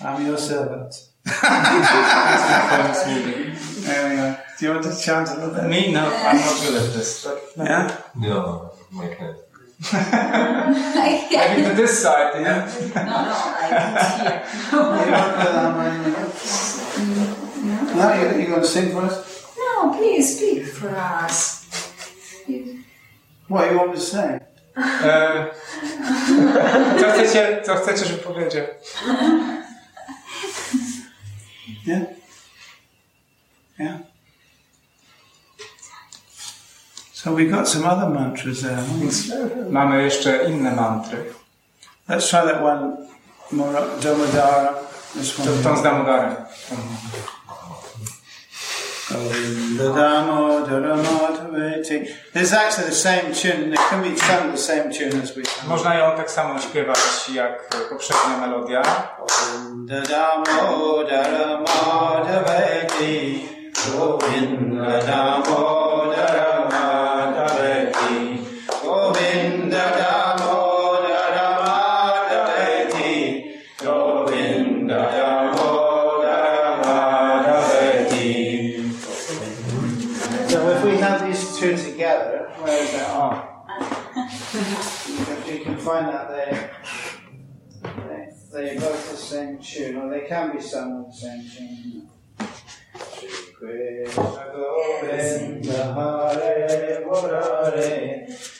[0.02, 0.94] I'm your servant.
[1.26, 3.56] Twoim sługiem.
[3.84, 4.36] There we go.
[4.58, 5.64] Do you want to chant a little bit?
[5.64, 5.92] Me?
[5.92, 7.24] No, I'm not good at this.
[7.24, 7.96] But Yeah?
[8.14, 9.36] No, my kind.
[11.32, 12.42] maybe to this side, yeah?
[12.42, 12.66] know?
[12.94, 14.42] No, no, I did here.
[17.96, 19.16] No, you, you going to sing for us?
[19.58, 21.60] No, please speak for us.
[23.50, 24.40] What you want to say?
[25.04, 25.46] E,
[27.00, 28.66] co chcecie, co chcecie, żeby powiedział?
[31.86, 32.02] Yeah?
[33.78, 33.98] Yeah?
[37.12, 38.82] So we got some other mantras there.
[39.70, 41.24] mamy jeszcze inne mantry.
[42.08, 42.96] Let's try that one.
[44.02, 44.74] Damadara.
[45.14, 45.62] This To, one.
[45.62, 46.36] tą z Damodarem.
[49.10, 52.08] Govinda Damodara Madhaveti.
[52.32, 53.72] There's actually the same tune.
[53.72, 55.68] It can be sung the same tune as we sung.
[55.68, 58.82] Można ją tak samo śpiewać jak poprzednia melodia.
[63.96, 65.00] Govinda.
[85.80, 86.70] Find that they,
[87.82, 92.08] they, they're both the same tune, or they can be sung with the same tune.
[93.54, 98.59] Krishna Govinda Hare Murare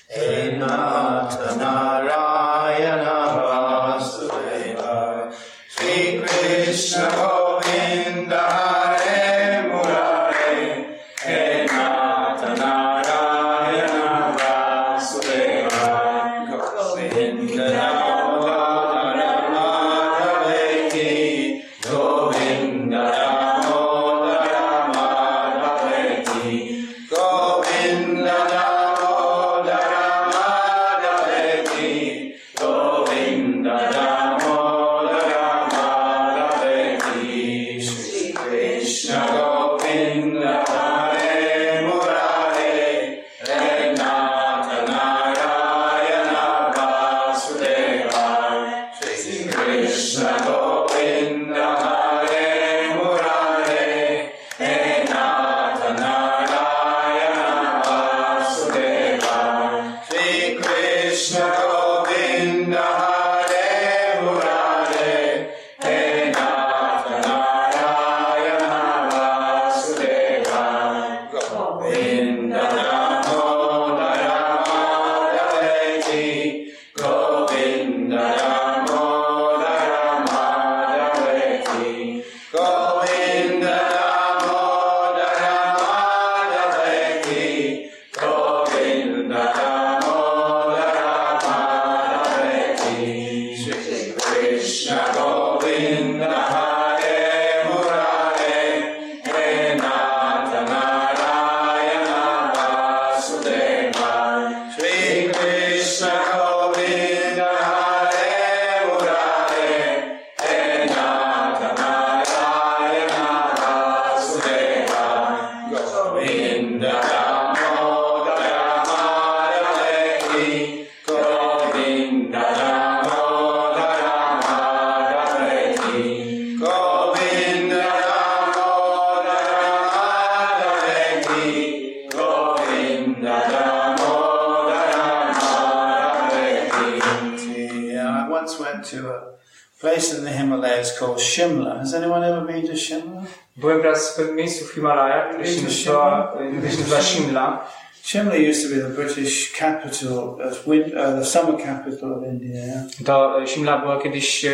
[144.70, 147.66] pewnym miejscu w Himalajach, które się nazywa, które się nazywa Shimla.
[148.04, 152.62] Shimla used to be the British capital, of win, uh, the summer capital of India.
[153.04, 154.50] To e, Shimla była kiedyś e,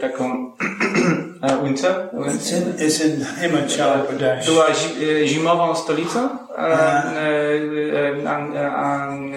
[0.00, 0.52] taką
[1.64, 4.46] winter, It's in, it's in Himachal Pradesh.
[4.46, 6.28] była zi, zimową stolicą.
[6.58, 7.02] Ja.
[7.04, 8.28] Uh-huh.
[8.28, 9.32] an- an-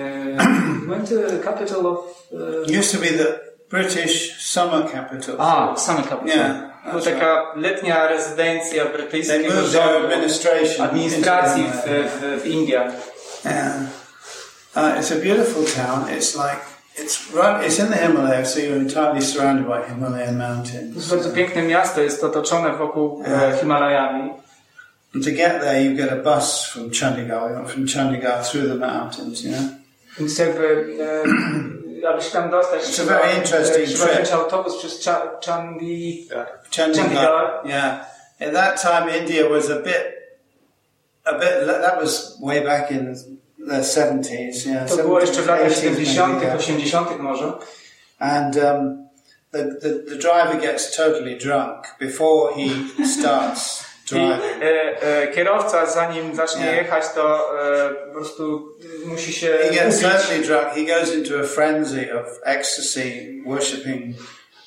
[0.88, 1.98] Went to the capital of...
[2.80, 5.36] Used to be the British summer capital.
[5.40, 6.28] Ah, a, same capital.
[6.28, 9.54] Yeah, To that's taka letnia rezydencja brytyjskiego
[10.80, 12.94] administracji w, uh, w, w Indiach.
[13.46, 13.76] Yeah.
[14.76, 16.10] Uh, it's a beautiful town.
[16.10, 16.62] It's like
[16.98, 17.66] it's right.
[17.68, 20.96] It's in the Himalayas, so you're entirely surrounded by Himalayan To mountains.
[20.96, 24.32] jest bardzo piękne miasto, jest otoczone wokół uh, e, Himalajami.
[25.16, 29.44] And to get there, you get a bus from Chandigarh, from Chandigarh through the mountains.
[29.44, 29.64] You know.
[30.20, 34.16] Więc jakby, uh, aby się tam dostać, It's a very interesting trzeba trip.
[34.16, 36.28] wziąć autobus przez Cha- Chandi...
[36.76, 37.04] Chandigarh.
[37.06, 37.66] Chandigarh.
[37.66, 38.06] Yeah.
[38.42, 40.14] At that time, India was a bit,
[41.26, 41.50] a bit.
[41.82, 43.16] That was way back in
[43.70, 44.66] the 70s.
[44.68, 44.90] Yeah.
[44.90, 47.20] To było jeszcze w latach 70., 80.
[47.20, 47.54] może.
[48.20, 49.08] And um,
[49.52, 52.70] the, the the driver gets totally drunk before he
[53.06, 56.76] starts I e, e, kierowca, zanim zacznie Nie.
[56.76, 58.76] jechać, to e, po prostu
[59.06, 60.68] musi się He gets totally drunk.
[60.68, 64.16] He goes into a frenzy of ecstasy, worshipping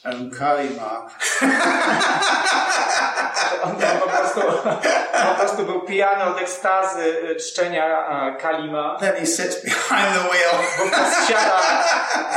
[0.05, 1.07] um, Kali Ma.
[3.63, 4.41] On, po, prostu,
[5.29, 8.07] po prostu był pijany od ekstazy czczenia
[8.41, 8.97] Kalima.
[9.01, 11.61] Then he sits behind the wheel Wówczas siada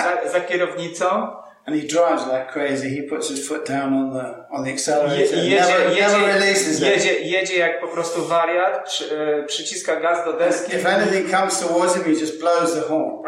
[0.04, 1.36] za, za kierownicą
[1.70, 2.90] and he drives like crazy.
[2.90, 5.38] He puts his foot down on the on the Je, accelerator.
[5.40, 7.06] and jedzie, never, never releases jedzie, it.
[7.06, 10.76] jedzie, jedzie jak po prostu wariat, przy, e, przyciska gaz do deski.
[10.76, 13.24] If anything comes towards him, he just blows the horn.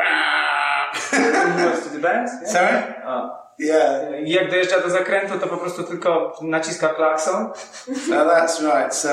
[1.58, 2.28] Goes to the?
[2.48, 2.84] Sorry?
[3.60, 4.28] Yeah.
[4.28, 7.50] Jak dojeżdża do zakrętu, to po prostu tylko naciska klakson.
[8.10, 8.96] No, that's right.
[8.96, 9.10] So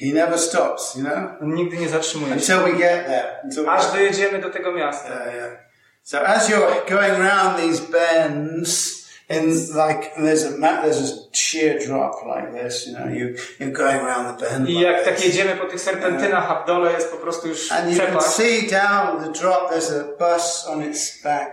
[0.00, 0.96] he never stops.
[0.96, 2.54] You know, On nigdy nie zatrzymuje się.
[2.56, 3.40] until we get there.
[3.44, 5.08] Until Aż dojedziemy do tego miasta.
[5.08, 5.63] Yeah, yeah.
[6.06, 12.26] So as you're going around these bends, in like there's a there's a sheer drop
[12.26, 15.56] like this, you know, you you're going around the bend, I like jak tak jedziemy
[15.56, 18.26] po tych serpentynach, a w dole jest po prostu już and you can przepaść.
[18.36, 19.70] see down the drop.
[19.72, 21.50] There's a bus on its back.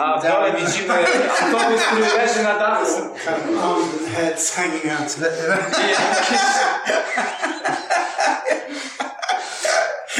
[0.00, 2.86] A w dole down- widzimy autobus, który leży na dachu.
[3.24, 5.32] kind of arms and heads hanging out of it.
[5.78, 5.98] I jakieś-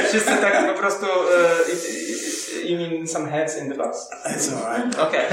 [0.09, 4.09] Wszyscy tak po prostu e, i- i- you mean some heads in the bus.
[4.27, 4.99] It's all right.
[4.99, 5.27] Okej.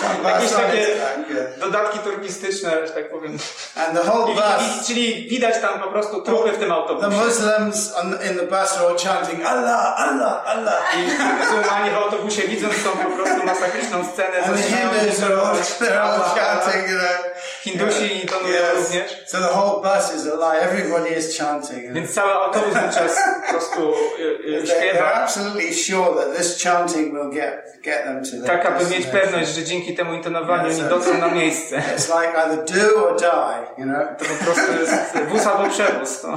[0.00, 1.23] Some Jakieś bus on takie its back, yeah.
[1.60, 3.38] Dodatki turystyczne, że tak powiem.
[3.76, 4.44] And the whole bus.
[4.82, 7.24] i, czyli widać tam po prostu trupy w tym The autobusie.
[7.24, 10.74] Muslims on, in the bus are all chanting Allah, Allah, Allah.
[10.96, 10.98] I
[11.44, 16.00] muzułmani w autobusie widząc tą po prostu masakryczną scenę, And the Hindus are all, they're
[16.02, 17.34] all chanting, you know.
[17.62, 18.76] Hindusi i to Yes.
[18.76, 19.22] również.
[19.26, 20.62] So the whole bus is alive.
[20.62, 21.92] Everybody is chanting.
[21.92, 25.12] Więc cały autobus wówczas po prostu y, y, They're śpiewa.
[25.12, 29.64] absolutely sure that this chanting will get get them to Tak, aby mieć pewność, że
[29.64, 31.76] dzięki temu intonowaniu Yes, dotrą na miejsce.
[31.96, 34.04] It's like either do or die, you know.
[34.18, 36.20] To po prostu jest wóz albo przewóz.
[36.20, 36.28] To.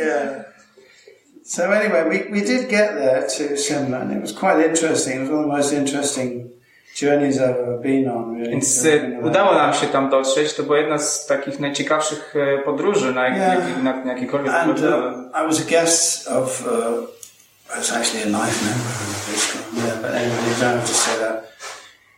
[0.00, 0.44] Yeah.
[1.44, 5.16] So anyway, we, we did get there to Simla, and it was quite interesting.
[5.16, 6.50] It was one of the most interesting
[6.94, 8.34] journeys I've ever been on.
[8.34, 8.50] Really.
[8.50, 8.86] Więc
[9.22, 10.54] udało nam się tam dotrzeć.
[10.54, 13.82] To była jedna z takich najciekawszych e, podróży, na, jak, Yeah.
[13.82, 14.84] na, na jakikolwiek And uh,
[15.44, 16.68] I was a guest of, uh,
[17.74, 18.90] I was actually a life member
[19.34, 21.47] of school, yeah, but anyway, you don't have to say that.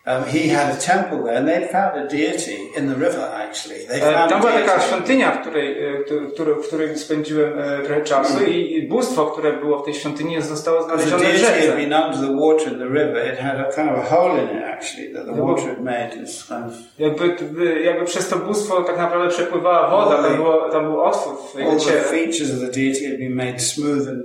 [0.06, 3.86] Um, he had a temple there, and they'd found a deity in the river, actually.
[3.86, 5.98] They E, found Tam była taka świątynia, w której, e,
[6.34, 10.42] który- w której spędziłem e, trochę czasu i i bóstwo, które było w tej świątyni
[10.42, 11.76] zostało znalezione w deity had rzece.
[11.76, 13.32] been under the water in the river.
[13.32, 16.10] It had a kind of a hole in it, actually, that the water had made.
[16.22, 20.84] It's kind of Jakby, jakby przez to bóstwo tak naprawdę przepływała woda, tam, było, tam
[20.84, 24.20] był otwór w all the features of the deity had been made smooth and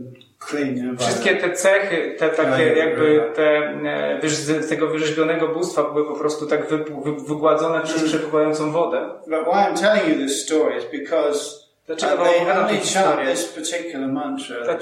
[0.97, 3.57] Wszystkie te cechy, te takie jakby te,
[4.23, 8.07] e, z tego wyrzeźbionego bóstwa były po prostu tak wy, wy, wygładzone przez Mm.
[8.07, 9.09] przepływającą wodę.
[9.27, 13.35] But why I'm telling you this story is because Dlaczego uh, wam opowiadam tę historię?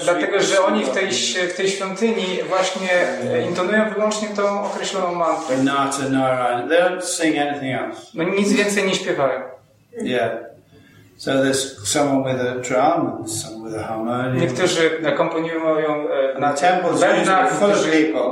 [0.04, 1.12] dlatego, że oni w tej,
[1.50, 2.92] w tej świątyni właśnie
[3.34, 5.58] e, intonują wyłącznie tą określoną mantrę.
[8.14, 9.42] No nic więcej nie śpiewają.
[10.02, 10.53] Yeah.
[11.24, 14.38] So there's someone with a drum and someone with a harmonium.
[14.38, 16.54] Niektórzy akompaniują e, na
[17.00, 17.60] bębnach,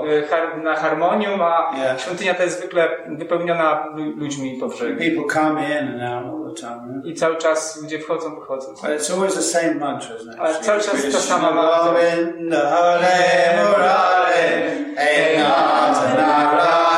[0.08, 2.02] e, na harmonium, a Yeah.
[2.02, 5.00] świątynia ta jest zwykle wypełniona lu- ludźmi po brzegu.
[5.00, 7.02] People come in and out all the time.
[7.04, 8.68] I cały czas ludzie wchodzą, wychodzą.
[8.74, 10.40] But it's always the same mantra, isn't it?
[10.40, 11.94] Ale cały czas ta sama mantra.
[11.94, 14.62] Govinda Hare Murare
[14.98, 16.91] Hey Nata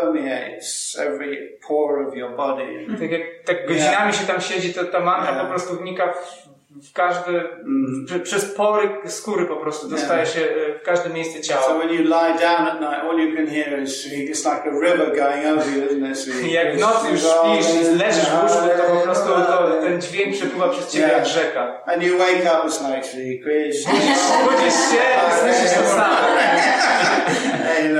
[0.00, 2.86] permeates every pore of your body.
[3.00, 6.92] Tak jak tak godzinami się tam siedzi, to ta mantra po prostu wnika w, w
[6.92, 8.06] każdy, Mm.
[8.08, 11.78] w, przez pory skóry po prostu, dostaje się e, w każde miejsce So ciała.
[11.78, 15.06] when you lie down at night, all you can hear is it's like a river
[15.16, 16.18] going over you, isn't it?
[16.18, 19.80] So you- jak w nocy już śpisz i leżysz w łóżku, to po prostu to,
[19.82, 21.82] ten dźwięk przepływa przez ciebie jak rzeka.
[21.86, 23.92] And you wake up, it's like Sri Krishna.
[23.92, 26.16] Budzisz się i słyszysz to samo.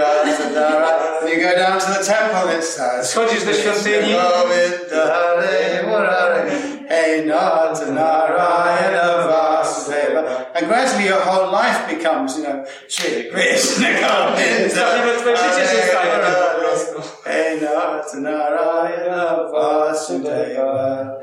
[1.26, 4.14] You go down to the temple, it's uh, Schodzisz do świątyni.
[6.96, 7.76] Govinda, Hare Murari.
[7.76, 10.46] Hey, Lord, Narayana Vasudeva.
[10.54, 14.96] And gradually your whole life becomes, you know, Shri Krishna Govinda.
[14.96, 17.02] Nawet twoje życie się staje tak po prostu.
[17.24, 21.16] Hey, Lord, Narayana Vasudeva.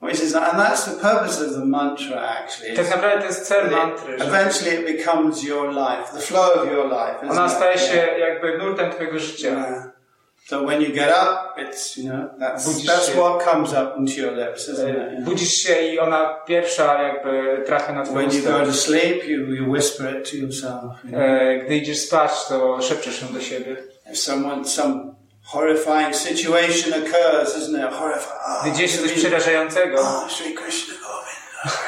[0.00, 2.76] Which is, and that's the purpose of the mantra, actually.
[2.76, 6.84] Tak naprawdę to jest cel mantry, Eventually it becomes your life, the flow of your
[6.88, 7.30] life.
[7.30, 9.50] ona staje się jakby nurtem twojego życia.
[10.46, 13.20] So when you get up, it's you know that's Budzisz that's się.
[13.20, 14.96] what comes up into your lips, isn't it?
[14.96, 15.24] Yeah.
[15.24, 19.54] Budzisz się i ona pierwsza jakby trafia na twoje When you go to sleep, you,
[19.54, 21.04] you whisper it to yourself.
[21.04, 21.20] You know?
[21.20, 23.76] E, Gdy idziesz spać, to szepczesz ją do siebie.
[24.06, 25.14] If someone some
[25.44, 27.94] horrifying situation occurs, isn't it?
[27.94, 28.40] Horrifying.
[28.46, 31.78] Oh, Gdy dzieje się coś przerażającego, ah, oh, Sri Krishna Govinda.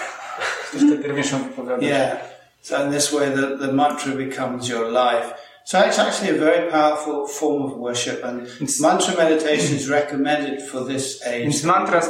[0.73, 1.83] to wtedy również ją wypowiadasz.
[1.83, 2.17] Yeah.
[2.63, 5.35] So in this way, the, the mantra becomes your life.
[5.67, 8.47] So it's actually a very powerful form of worship, and
[8.81, 11.43] mantra meditation is recommended for this age.
[11.43, 12.01] Więc mantra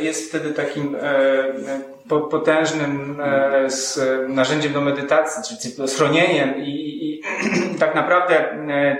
[0.00, 6.56] jest wtedy takim e, e, po, potężnym e, z, narzędziem do medytacji, czy, czy schronieniem
[6.56, 7.22] i, i, i
[7.84, 8.96] tak naprawdę e,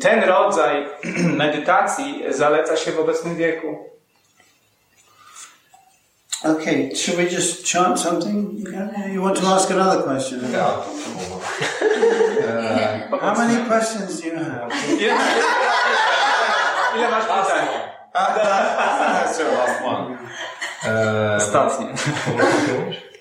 [0.00, 0.86] ten rodzaj
[1.44, 3.89] medytacji zaleca się w obecnym wieku.
[6.44, 8.64] Okay, should we just chant something?
[8.72, 10.40] Yeah, You want to ask another question?
[10.52, 10.84] Ja,
[12.48, 14.72] e, How many questions do you have?
[16.96, 17.66] Ile, masz pytań?
[19.84, 20.18] One.
[20.84, 21.86] E, Ostatnie.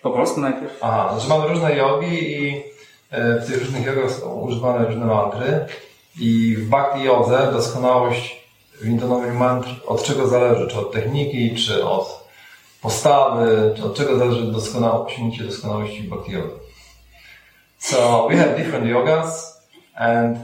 [0.01, 0.77] po polsku polsku najpierw.
[0.81, 2.63] Aha, znaczy mamy różne jogi i
[3.11, 5.65] e, w tych różnych jogach są używane różne mantry
[6.19, 8.47] i w bhakti jodze doskonałość
[8.81, 10.67] w intonowaniu mantr od czego zależy?
[10.67, 12.28] Czy od techniki, czy od
[12.81, 16.55] postawy, czy od czego zależy doskonałe, osiągnięcie doskonałości bhakti jodze?
[17.79, 19.61] So we have different yogas
[19.95, 20.37] and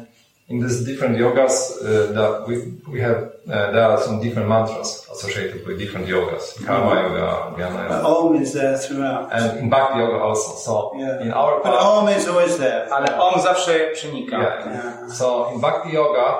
[0.50, 2.56] in these different yogas uh, that we,
[2.94, 3.18] we have
[3.48, 6.56] uh, there are some different mantras associated with different yogas.
[6.68, 7.90] Karma yoga, Jnana yoga.
[7.90, 9.32] But Om is there throughout.
[9.34, 10.52] and in Bhakti Yoga also.
[10.56, 11.22] So Yeah.
[11.26, 12.88] in our But Om is always there.
[12.94, 14.38] Ale on zawsze przenika.
[14.38, 15.10] yeah.
[15.10, 16.36] So in Bhakti Yoga,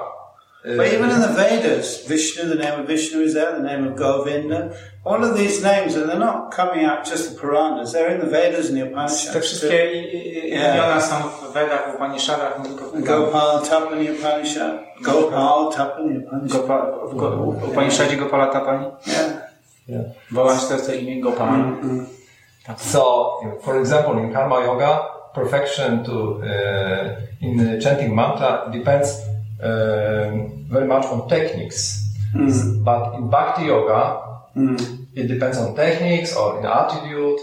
[0.78, 3.96] But even in the Vedas, Vishnu, the name of Vishnu is there, the name of
[3.96, 4.70] Govinda.
[5.06, 8.32] All of these names, and they're not coming out just the Puranas, they're in the
[8.38, 9.38] Vedas and the Te Upanishads.
[9.46, 14.72] wszystkie i- i- imiona są w Vedach, w Upanishadach, nie tylko w Gopal Tapani Upanishad.
[15.02, 16.60] Gopal Tapani Upanishad.
[16.62, 16.86] Gopa,
[17.64, 18.86] w Upanishadzie Gopala Tapani.
[19.88, 20.06] Yeah.
[20.32, 21.54] Wołać to jest to imię Gopal.
[22.78, 23.32] so
[23.62, 25.00] for example, in Karma Yoga,
[25.36, 29.22] perfection to uh, in chanting mantra depends
[29.62, 32.14] Um, very much on techniques.
[32.32, 32.84] Hmm.
[32.84, 34.20] But in Bhakti Yoga,
[34.54, 34.76] hmm.
[35.14, 37.40] it depends on techniques or in attitude.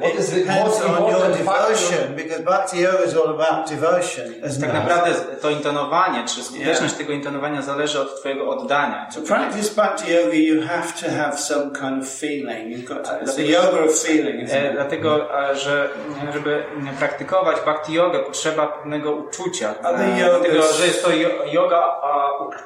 [0.00, 1.74] What It is the depends most on your important factor?
[1.74, 4.74] devotion, because Bhakti Yoga is all about devotion, Tak it?
[4.74, 5.10] naprawdę
[5.42, 9.08] to intonowanie, czy skuteczność tego intonowania zależy od twojego oddania.
[9.14, 12.76] To practice Bhakti Yoga, you have to have some kind of feeling.
[12.76, 14.72] You've got to, it's a yoga of feeling, isn't E, it?
[14.74, 15.88] Dlatego, e, że
[16.34, 16.64] żeby
[16.98, 19.74] praktykować bhakti jogę potrzeba pewnego uczucia.
[19.84, 21.10] E, yoga Dlatego, jest- że jest to
[21.52, 21.82] yoga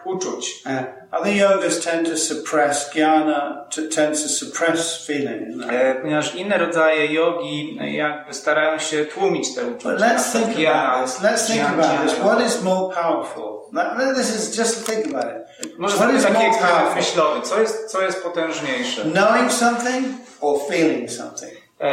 [0.05, 0.63] uczuć.
[0.67, 5.57] Uh, other yogas tend to suppress jnana, to, tends to suppress feeling.
[5.65, 5.71] It?
[5.73, 9.97] E, Ponieważ inne rodzaje jogi e, jakby starają się tłumić te uczucia.
[9.97, 11.21] Let's think about this.
[11.21, 12.15] Let's think about this.
[12.15, 13.59] What is more powerful?
[13.73, 15.25] Like, This is just think about
[15.65, 15.79] it.
[15.79, 17.43] Może zrobić taki eksperyment myślowy.
[17.43, 19.03] Co jest, co jest potężniejsze?
[19.03, 20.07] Knowing something
[20.41, 21.53] or feeling something?
[21.81, 21.85] E,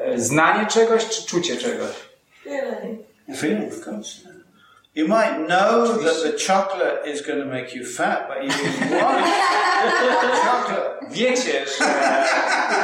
[0.00, 1.90] e, znanie czegoś czy czucie czegoś?
[3.36, 4.29] Feeling, of course.
[4.92, 8.50] You might know that the chocolate is going to make you fat, but you
[8.98, 9.24] want
[10.44, 10.90] chocolate.
[11.10, 11.84] Wiecie, że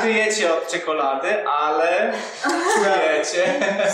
[0.02, 2.12] tyjecie od czekolady, ale
[2.74, 3.44] czujecie.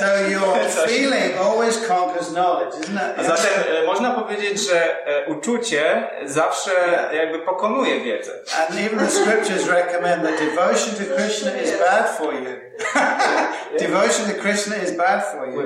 [0.00, 0.58] So your
[0.88, 3.26] feeling always conquers knowledge, isn't it?
[3.26, 3.52] Zatem
[3.82, 6.70] e, można powiedzieć, że e, uczucie zawsze
[7.12, 8.32] jakby pokonuje wiedzę.
[8.60, 12.72] And even the scriptures recommend that devotion to Krishna is bad for you.
[13.78, 15.62] devotion to Krishna is bad for you.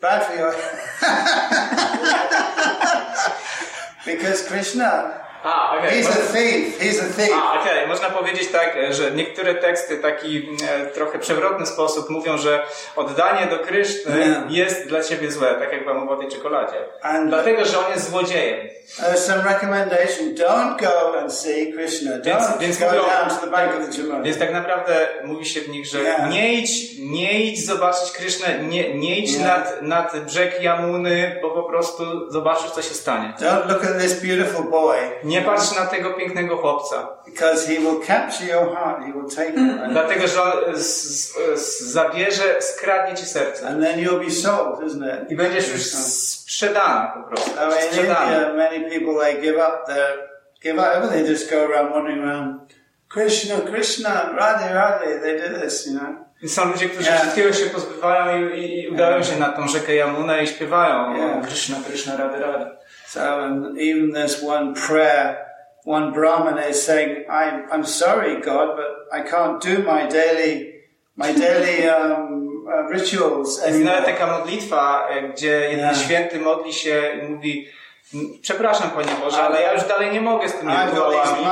[0.00, 0.44] Bad for you.
[4.04, 6.02] because Krishna A, okej.
[6.02, 6.78] He's a thief.
[6.80, 7.30] He's a thief.
[7.34, 12.38] A, okej, można powiedzieć tak, że niektóre teksty w taki e, trochę przewrotny sposób mówią,
[12.38, 12.62] że
[12.96, 14.50] oddanie do Kryszny Yeah.
[14.50, 16.76] jest dla ciebie złe, tak jak wam o tej czekoladzie.
[17.02, 18.68] And- Dlatego, że on jest złodziejem.
[19.16, 20.34] Some recommendation.
[20.34, 22.10] Don't go and see Krishna.
[22.18, 24.22] Don't więc go mówią- down to the bank of the Jamuna.
[24.22, 26.30] Więc tak naprawdę mówi się w nich, że Yeah.
[26.30, 29.46] nie idź, nie idź zobaczyć Krysznę, nie, nie idź Yeah.
[29.46, 33.32] nad, nad brzeg Jamuny, bo po prostu zobaczysz, co się stanie.
[33.40, 38.00] Don't look at this beautiful boy Nie patrz na tego pięknego chłopca, because he will
[38.06, 38.98] capture your heart.
[39.06, 39.56] He will take it.
[39.92, 40.40] Dlatego, że
[41.80, 43.68] zabierze, skradnie ci serce.
[43.68, 45.30] and then you'll be sold, isn't it?
[45.30, 47.50] I będziesz już sprzedana po prostu.
[47.50, 48.00] I mean.
[48.00, 50.28] India, many people they give up their
[50.62, 51.24] give up everything.
[51.24, 52.60] They just go around wandering around.
[53.08, 55.20] Krishna, Krishna, Radhe, Radhe.
[55.20, 56.24] They do this, you know.
[56.46, 57.20] Są ludzie, którzy Yeah.
[57.20, 61.46] wszystkiego się pozbywają i, i, udają się na tą rzekę Jamunę i śpiewają Yeah.
[61.46, 62.66] Krishna, Krishna, Rady, Rady.
[63.14, 65.46] So, and even this one prayer,
[65.84, 70.72] one Brahman is saying, I'm, I'm sorry, God, but I can't do my daily,
[71.16, 74.02] my daily um, uh, rituals anymore.
[74.04, 75.96] taka modlitwa, e, gdzie jeden Yeah.
[75.98, 77.74] święty modli się i mówi "M,
[78.42, 81.44] Przepraszam Panie Boże, ale ja już dalej nie mogę z tymi rytuałami.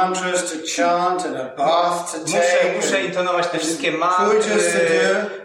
[2.27, 2.41] Muszę,
[2.77, 4.41] muszę intonować te wszystkie mantry,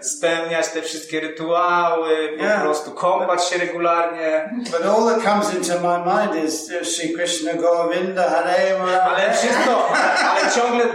[0.02, 2.62] spełniać te wszystkie rytuały, po Yeah.
[2.62, 4.50] prostu kąpać się regularnie.
[4.72, 8.80] But all that comes into my mind is uh, Sri Krishna Govinda Hare.
[9.04, 9.90] Ale wszystko,
[10.30, 10.86] ale ciągle,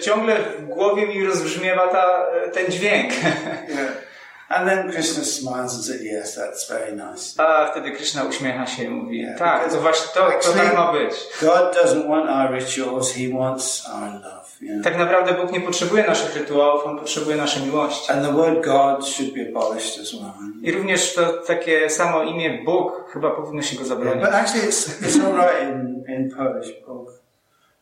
[0.00, 3.12] ciągle w głowie mi rozbrzmiewa ta, ten dźwięk.
[3.22, 4.07] Yeah.
[4.50, 7.34] And then Krishna smiles and says, yes, that's very nice.
[7.36, 10.92] A wtedy Krishna uśmiecha się i mówi, Yeah, tak, to właśnie to, to tak ma
[10.92, 11.14] być.
[11.40, 14.48] God doesn't want our rituals, He wants our love.
[14.60, 14.84] Yeah.
[14.84, 18.12] Tak naprawdę Bóg nie potrzebuje naszych rytuałów, On potrzebuje naszej miłości.
[18.12, 20.32] And the word God should be abolished as well.
[20.62, 24.24] I również to takie samo imię Bóg chyba powinno się go zabronić.
[24.24, 26.72] But actually, it's, it's all right in, in Polish.
[26.86, 27.17] Bog.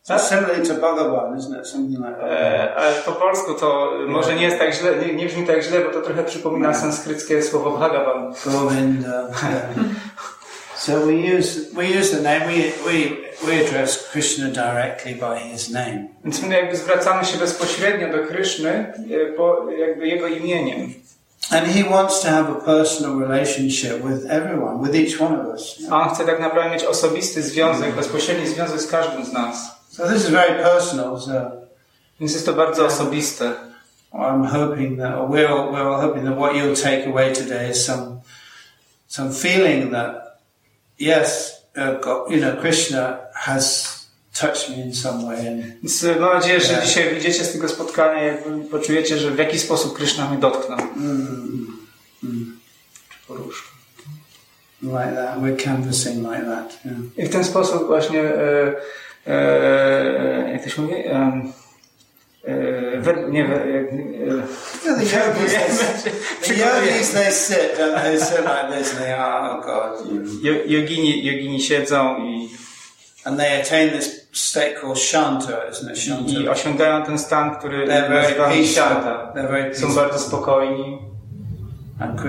[0.09, 1.67] It's similar to Bhagavan, isn't it?
[1.67, 2.31] Something like that.
[2.31, 5.81] E, ale po polsku to może nie jest tak źle, nie, nie brzmi tak źle,
[5.81, 8.33] bo to trochę przypomina sanskryckie słowo Bhagavan.
[8.45, 9.27] Govinda.
[9.43, 9.63] Yeah.
[10.77, 12.39] so we use we use the name.
[12.39, 12.53] We
[12.85, 12.95] we
[13.47, 16.07] we address Krishna directly by His name.
[16.23, 20.93] Więc my jakby zwracamy się bezpośrednio do Kryszny, e, po jakby jego imieniem.
[21.51, 25.77] And He wants to have a personal relationship with everyone, with each one of us.
[25.91, 29.76] A on chce tak naprawdę mieć osobisty związek, bezpośredni związek z każdym z nas.
[29.97, 31.19] So this is very personal.
[31.19, 31.51] So
[32.19, 33.53] Więc jest to bardzo osobiste.
[34.13, 37.69] I'm hoping that, or we're all, we're all hoping that what you'll take away today
[37.71, 38.19] is some
[39.07, 40.39] some feeling that
[40.99, 43.87] yes, uh, God, you know, Krishna has
[44.33, 47.69] touched me in some way, and Więc e, mam nadzieję, że dzisiaj wyjdziecie z tego
[47.69, 50.79] spotkania, jakby poczujecie, że w jakiś sposób Kryszna mnie dotknął.
[50.79, 51.77] mm,
[53.09, 53.67] Czy poruszył.
[54.81, 55.39] like that.
[55.39, 56.79] We're canvassing like that.
[56.85, 56.97] Yeah.
[57.17, 58.73] I w ten sposób właśnie, e,
[59.27, 60.93] e, jak to się mówi?
[60.95, 61.31] E,
[62.45, 63.83] e, wer, nie, wer, e,
[64.83, 66.91] The yogis, they, the Przygotowuję.
[66.91, 68.17] yogis, they sit, don't they?
[68.17, 70.11] They sit like this, and they are, oh God.
[70.11, 70.33] you know.
[70.43, 72.49] jo- jogini, jogini siedzą i,
[73.25, 75.97] And they attain this state called shanta, isn't it?
[75.99, 76.31] Shanta.
[76.31, 77.87] i osiągają ten stan, który.
[77.87, 80.97] They're very Są bardzo spokojni.
[81.99, 82.19] And,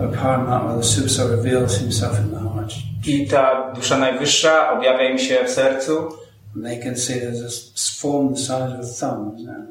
[0.00, 2.72] and Paramatma, the Subsa, reveals himself in the heart.
[3.08, 6.08] I ta dusza najwyższa objawia im się w sercu,
[6.56, 9.68] And they can see there's a s- form the size of a thumb, isn't it?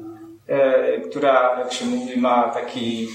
[0.48, 3.08] e, która, jak się mówi, ma taki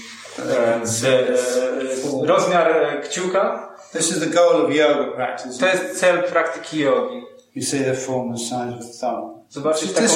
[0.82, 3.68] e, z, e, rozmiar kciuka.
[3.92, 5.58] This is the goal of yoga practice.
[5.60, 7.22] To jest cel praktyki jogi.
[7.54, 9.34] You see the form the size of a thumb.
[9.48, 10.08] Zobaczyć taką,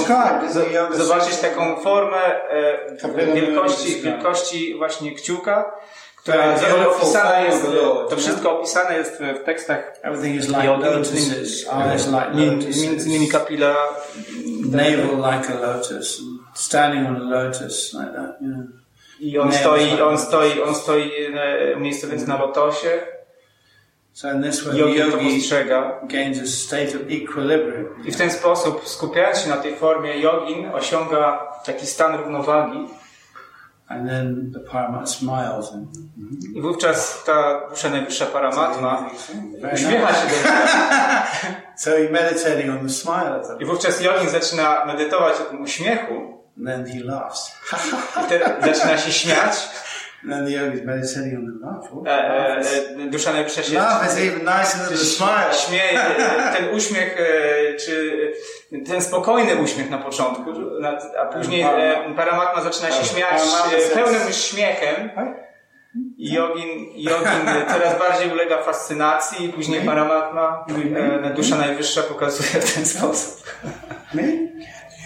[0.98, 2.16] zobaczyć taką formę
[2.50, 5.72] e, wielkości, wielkości właśnie kciuka,
[6.28, 9.92] która Tak, jest opisana to wszystko opisane jest w tekstach
[10.64, 11.66] jogi, lotuses,
[12.34, 13.74] między, innymi kapila.
[14.70, 18.38] Navel like a lotus, and standing on a lotus like that.
[19.20, 23.00] I on stoi, on stoi, on stoi e, umiejscowiony na lotosie.
[24.12, 26.00] So in this way, the jogi to yogi postrzega.
[26.08, 27.86] gains a state of equilibrium.
[28.04, 32.88] i w ten sposób skupiając się na tej formie jogin osiąga taki stan równowagi
[36.54, 39.10] i wówczas ta dusza najwyższa paramatma
[39.74, 40.48] uśmiecha się do.
[41.76, 43.60] So he's meditating on the smile of them.
[43.60, 47.52] I wówczas jogin zaczyna medytować o tym uśmiechu And then he laughs.
[48.60, 49.54] i zaczyna się śmiać.
[50.24, 51.92] And the yogi is meditating on the laugh.
[51.92, 52.72] Oh, E, e, laugh, is,
[53.06, 55.54] e, dusza najwyższa się laugh is even nicer than the smile.
[55.66, 56.00] śmieje.
[56.56, 58.14] Ten uśmiech, e, czy
[58.86, 60.44] ten spokojny uśmiech na początku,
[61.20, 63.42] a później e, paramatma zaczyna się śmiać
[63.92, 65.10] e, pełnym śmiechem.
[66.16, 70.64] I Jogin, jogin coraz bardziej ulega fascynacji, później Paramatma,
[71.36, 73.42] dusza najwyższa pokazuje w ten sposób.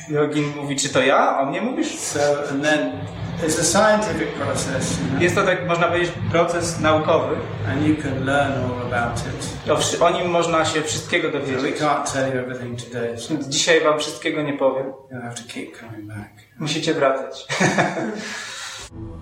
[0.09, 1.39] Jogin mówi, czy to ja?
[1.39, 1.99] O mnie mówisz?
[1.99, 2.19] So,
[2.51, 2.93] and then
[3.41, 7.37] process, you know, Jest to tak, można powiedzieć, proces naukowy.
[7.69, 9.71] and you can learn all about it.
[10.01, 11.81] O, o nim można się wszystkiego dowiedzieć.
[11.81, 14.93] can't tell you everything today, so Dzisiaj wam wszystkiego nie powiem.
[15.23, 16.31] have to keep coming back.
[16.59, 17.47] Musicie wracać.